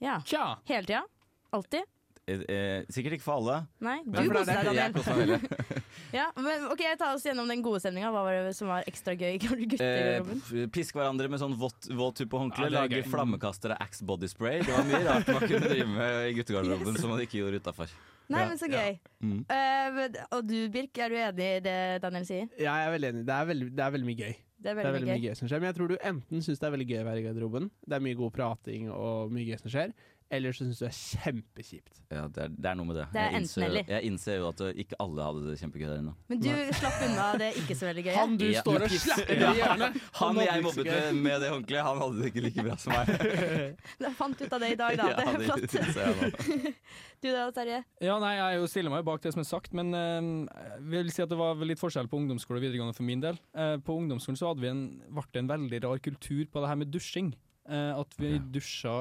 [0.00, 0.20] Ja.
[0.24, 0.46] Tja.
[0.68, 1.04] Hele tida?
[1.52, 1.84] Alltid?
[2.26, 3.56] Eh, eh, sikkert ikke for alle.
[3.82, 3.96] Nei?
[4.06, 5.40] Du koste deg, Daniel.
[6.12, 6.20] veldig.
[6.20, 8.12] Ja, men, ok, Ta oss gjennom den gode stemninga.
[8.12, 9.40] Hva var det som var ekstra gøy i
[9.82, 12.68] Eh, piske hverandre med sånn våt, våt tupp og håndkle.
[12.68, 14.62] Ja, lage flammekastere Axe body spray.
[14.62, 17.92] Det var mye rart man kunne drive med i guttegarderoben som man ikke gjorde utafor.
[18.32, 18.84] Nei, men så ja.
[18.86, 18.96] gøy.
[19.20, 19.42] Mm.
[19.50, 22.48] Uh, og du, Birk, er du enig i det Daniel sier?
[22.56, 23.26] Ja, jeg er veldig enig.
[23.28, 24.34] Det er veldig, det er veldig mye gøy.
[24.62, 25.18] Det er Det er veldig, mye gøy.
[25.18, 27.06] mye gøy som skjer Men jeg tror du enten syns det er veldig gøy å
[27.08, 29.94] være i garderoben, det er mye god prating og mye gøy som skjer,
[30.32, 32.00] eller så syns du det er kjempekjipt.
[32.12, 33.06] Ja, det er, det er noe med det.
[33.12, 36.14] Det jeg, innser, jeg innser jo at ikke alle hadde det kjempegøy der inne.
[36.32, 38.16] Men du slapp unna det ikke så veldig gøye.
[38.16, 38.64] Han du Ja.
[38.64, 40.00] står og slapper i hjørnet!
[40.18, 42.96] Han hadde jeg mobbet med, med det håndkleet, han hadde det ikke like bra som
[42.96, 43.14] meg.
[44.02, 45.08] Jeg fant ut av det i dag, da.
[45.16, 46.78] Det er flott.
[47.22, 47.84] Du da, Terje?
[48.02, 51.10] Ja, nei, jeg er jo stiller meg bak det som er sagt, men eh, vil
[51.14, 53.38] si at det var litt forskjell på ungdomsskole og videregående for min del.
[53.54, 56.72] Uh, på ungdomsskolen så hadde vi en, ble det en veldig rar kultur på det
[56.72, 57.30] her med dusjing.
[57.62, 58.48] Uh, at vi okay.
[58.56, 58.96] dusja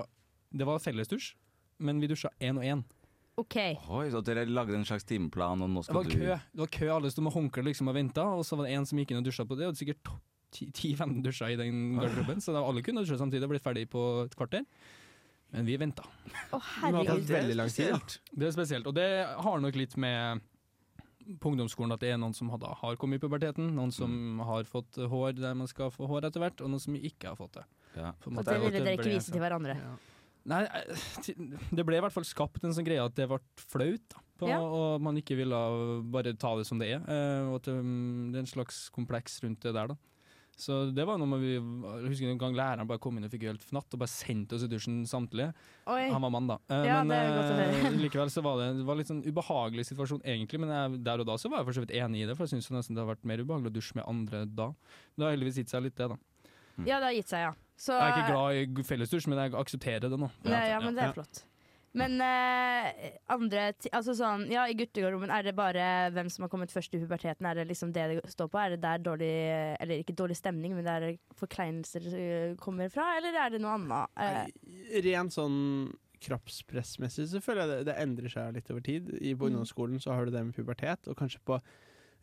[0.51, 1.33] Det var fellesdusj,
[1.79, 2.83] men vi dusja én og én.
[3.39, 3.55] OK.
[3.89, 6.59] Oi, så dere lagde en slags timeplan, og nå Det skal var du kø, det
[6.65, 8.99] var kø alle sto med håndkle liksom og venta, og så var det en som
[8.99, 10.19] gikk inn og dusja på det, og det var sikkert to-
[10.51, 14.25] 10-15 dusjer i den garderoben, så da alle kunne dusje samtidig og blitt ferdig på
[14.25, 14.65] et kvarter.
[15.51, 16.03] Men vi venta.
[16.51, 16.91] Å, herregud.
[16.91, 17.31] det er herregud.
[17.31, 18.17] veldig lang tid.
[18.35, 19.07] Det er spesielt, og det
[19.47, 20.41] har nok litt med
[21.39, 24.43] på ungdomsskolen at det er noen som hadde, har kommet i puberteten, noen som Mm.
[24.43, 27.35] har fått hår der man skal få hår etter hvert, og noen som ikke har
[27.39, 27.65] fått det.
[27.95, 28.11] Ja.
[28.27, 29.75] En det ville dere ikke vise til hverandre.
[29.79, 29.95] Ja.
[30.49, 31.01] Nei, eh,
[31.71, 34.47] det ble i hvert fall skapt en sånn greie at det ble flaut, da, på,
[34.49, 34.57] Ja.
[34.61, 35.57] og man ikke ville
[36.09, 37.01] bare ta det som det er.
[37.05, 39.97] eh, Og at um, det er en slags kompleks rundt det der, da.
[40.61, 43.45] Så det var noe vi Jeg husker en gang læreren bare kom inn og fikk
[43.47, 45.53] helt fnatt og bare sendte oss i dusjen samtlige.
[45.87, 46.09] Oi.
[46.11, 46.57] Han var mann, da.
[46.69, 50.69] Eh, Ja, men likevel så var det, det var litt sånn ubehagelig situasjon egentlig, men
[50.73, 52.57] jeg, der og da så var jeg for så vidt enig i det, for jeg
[52.57, 54.67] syns nesten det har vært mer ubehagelig å dusje med andre da.
[54.73, 56.17] Men Det har heldigvis gitt seg litt, det, da.
[56.85, 57.53] Ja, det har gitt seg, ja.
[57.81, 60.27] Så, Jeg er ikke glad i fellesdusj, men jeg aksepterer det nå.
[60.45, 61.39] Ja, ja, men det er flott.
[61.97, 66.51] Men eh, andre ti- Altså sånn, ja, i guttegarderoben, er det bare hvem som har
[66.53, 67.43] kommet først i puberteten?
[67.49, 68.61] Er det liksom det det står på?
[68.61, 69.31] Er det der dårlig
[69.81, 73.09] Eller ikke dårlig stemning, men der forkleinelser eh, kommer fra?
[73.17, 74.07] Eller er det noe annet?
[74.15, 75.59] Eh, Rent sånn
[76.21, 79.09] kroppspressmessig så føler jeg det, det endrer seg litt over tid.
[79.19, 79.55] I, på Mm.
[79.55, 81.59] ungdomsskolen så har du det med pubertet, og kanskje på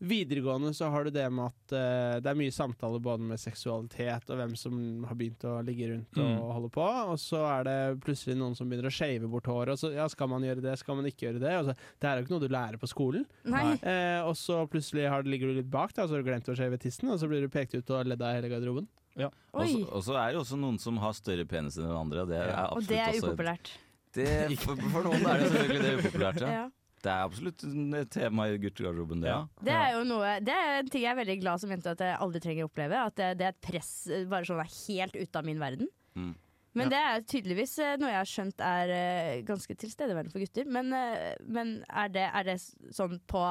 [0.00, 4.30] videregående så har du det med at uh, det er mye samtaler både med seksualitet
[4.30, 6.52] og hvem som har begynt å ligge rundt og Mm.
[6.52, 9.78] holde på, og så er det plutselig noen som begynner å shave bort håret, og
[9.78, 11.54] så ja, skal man gjøre det, skal man ikke gjøre det?
[11.66, 13.26] Så, det er jo ikke noe du lærer på skolen.
[13.44, 13.74] nei.
[13.82, 16.48] Eh, og så plutselig har, ligger du litt bak, da, og så har du glemt
[16.48, 18.86] å shave tissen, og så blir du pekt ut og ledd av hele garderoben.
[19.18, 22.28] Og så- Og så er det også noen som har større penis enn andre, og
[22.28, 23.70] det er Og absolutt det er også upopulært.
[24.14, 26.48] Det, for, for noen er det selvfølgelig det upopulært, ja.
[26.48, 26.68] Ja.
[27.04, 29.30] Det er absolutt et tema i guttegarderoben, det.
[29.30, 29.44] Ja.
[29.62, 32.02] Det er jo noe Det er en ting jeg er veldig glad som jente at
[32.02, 33.04] jeg aldri trenger å oppleve.
[33.10, 33.92] At det, det er et press
[34.30, 35.90] bare sånn er helt ute av min verden.
[36.18, 36.34] Mm.
[36.78, 40.68] Men det er tydeligvis eh, noe jeg har skjønt er eh, ganske tilstedeværende for gutter.
[40.70, 42.58] Men, eh, men er, det, er det
[42.94, 43.42] sånn på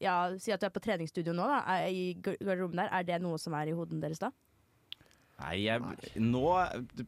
[0.00, 2.92] ja, Si at du er på treningsstudio nå, da, i garderoben der.
[2.96, 4.30] Er det noe som er i hodene deres da?
[5.40, 5.80] Nei, jeg,
[6.20, 6.44] nå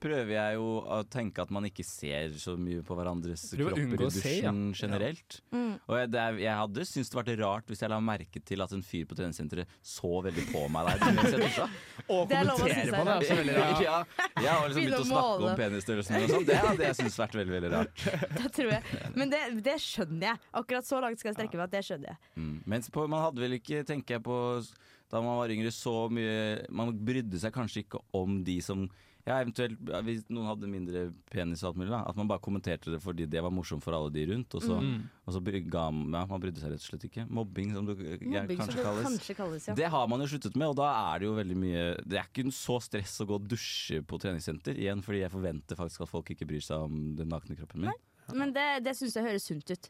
[0.01, 3.99] prøver jeg jo å tenke at man ikke ser så mye på hverandres kropper i
[4.01, 4.53] dusjen se, ja.
[4.53, 4.83] generelt.
[4.83, 5.39] generelt.
[5.53, 5.75] Mm.
[5.87, 8.73] Og jeg, det jeg hadde syntes det vært rart hvis jeg la merke til at
[8.77, 11.69] en fyr på treningssenteret så veldig på meg der mens jeg dusja.
[12.09, 13.17] Og Det er kommentere på det.
[13.17, 13.83] Altså, veldig rart.
[13.83, 13.99] Ja,
[14.39, 16.49] jeg har liksom begynt å å snakke om penisstørrelsen og sånn.
[16.49, 18.07] Det hadde jeg syntes vært veldig, veldig rart.
[18.39, 19.03] Det tror jeg.
[19.19, 20.43] Men det, det skjønner jeg.
[20.63, 22.33] Akkurat så langt skal jeg strekke meg at det skjønner jeg.
[22.41, 22.57] Mm.
[22.75, 24.39] Mens på, man hadde vel ikke, tenker jeg på
[25.13, 28.87] da man var yngre, så mye Man brydde seg kanskje ikke om de som
[29.23, 32.01] ja, eventuelt Hvis noen hadde mindre penis og alt mulig, da.
[32.11, 34.57] At man bare kommenterte det fordi det var morsomt for alle de rundt.
[34.59, 35.05] Og så, Mm.
[35.29, 37.29] og så bry- ga, ja, man brydde seg rett og slett ikke.
[37.31, 39.07] Mobbing, som det Mobbing, som kanskje det kalles.
[39.07, 39.75] kanskje kalles, ja.
[39.79, 42.27] Det har man jo sluttet med, og da er det jo veldig mye Det er
[42.33, 46.09] ikke så stress å gå og dusje på treningssenter igjen, fordi jeg forventer faktisk at
[46.09, 47.93] folk ikke bryr seg om den nakne kroppen min.
[48.35, 49.89] Men det, det syns jeg høres sunt ut.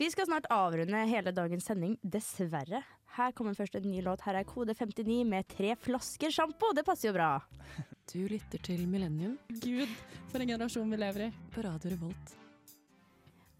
[0.00, 2.80] Vi skal snart avrunde hele dagens sending, dessverre.
[3.14, 4.24] Her kommer først en ny låt.
[4.26, 6.72] Her er Kode 59 med tre flasker sjampo.
[6.74, 7.32] Det passer jo bra.
[8.12, 9.88] Du lytter til Millennium Gud,
[10.28, 11.28] for en generasjon vi lever i.
[11.54, 12.34] på Radio Revolt.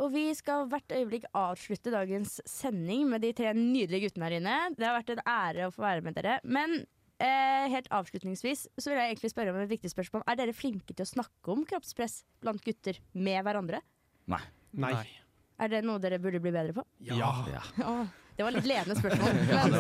[0.05, 4.57] Og vi skal hvert øyeblikk avslutte dagens sending med de tre nydelige guttene her inne.
[4.77, 6.35] Det har vært en ære å få være med dere.
[6.45, 6.75] Men
[7.23, 10.27] eh, helt avslutningsvis så vil jeg egentlig spørre om et viktig spørsmål.
[10.29, 13.81] Er dere flinke til å snakke om kroppspress blant gutter med hverandre?
[14.29, 14.43] Nei.
[14.77, 14.93] Nei.
[15.63, 16.85] Er det noe dere burde bli bedre på?
[17.07, 17.33] Ja.
[17.81, 17.97] Ja.
[18.35, 19.37] Det var litt ledende spørsmål.
[19.55, 19.77] Men,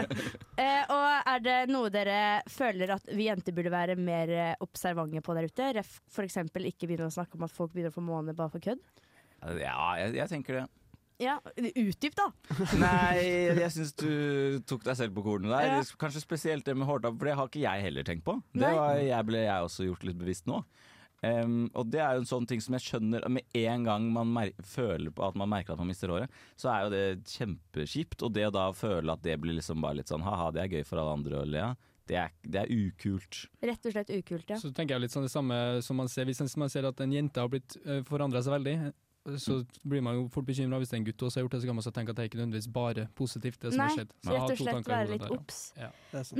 [0.64, 5.20] eh, og er det noe dere føler at vi jenter burde være mer eh, observante
[5.24, 5.70] på der ute?
[5.76, 6.40] Ref f.eks.
[6.40, 8.80] ikke begynne å snakke om at folk begynner å få måne bare for kødd?
[9.60, 10.66] Ja, jeg, jeg tenker det.
[11.20, 12.30] Ja, utdyp da!
[12.80, 13.20] Nei,
[13.60, 15.74] jeg syns du tok deg selv på kornet der.
[15.74, 15.82] Ja.
[16.00, 18.38] Kanskje spesielt det med hårtapp, for det har ikke jeg heller tenkt på.
[18.56, 20.62] Det var, jeg ble jeg også gjort litt bevisst nå.
[21.22, 24.30] Em, og det er jo en sånn ting som jeg skjønner Med en gang man
[24.32, 28.22] mer føler på at man merker at man mister håret, så er jo det kjempekjipt.
[28.24, 30.78] Og det å da føle at det blir liksom bare litt sånn ha-ha, det er
[30.78, 31.76] gøy for alle andre å le av,
[32.08, 33.42] det, er- det er ukult.
[33.62, 34.56] Rett og slett ukult, ja.
[34.58, 37.12] Så tenker jeg litt sånn det samme som man ser hvis man ser at en
[37.14, 38.76] jente har blitt uh, forandra seg veldig.
[39.36, 41.60] så blir man jo fort bekymra hvis det er en gutt også har gjort det,
[41.60, 43.90] så kan man så tenke at det er ikke nødvendigvis bare positivt, det som Nei,
[43.90, 44.14] har skjedd.
[44.24, 45.58] Nei, rett og slett være litt obs.
[45.76, 45.90] Ja.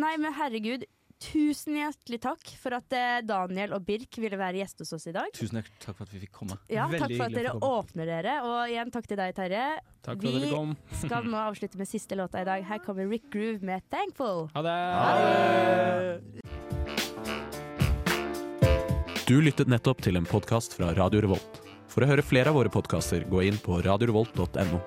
[0.01, 0.87] Nei, men herregud,
[1.21, 5.15] tusen hjertelig takk for at eh, Daniel og Birk ville være gjest hos oss i
[5.15, 5.29] dag.
[5.37, 6.57] Tusen hjertelig takk for at vi fikk komme.
[6.73, 9.67] Ja, Veldig takk for at dere for åpner dere, og igjen takk til deg, Terje.
[10.01, 10.77] Takk for at dere kom.
[10.91, 12.65] Vi skal nå avslutte med siste låta i dag.
[12.67, 14.49] Her kommer Rick Groove med 'Thankful'.
[14.57, 16.51] Ha det!
[19.31, 21.61] Du lyttet nettopp til en podkast fra Radio Revolt.
[21.91, 24.81] For å høre flere av våre podkaster, gå inn på radiorevolt.no.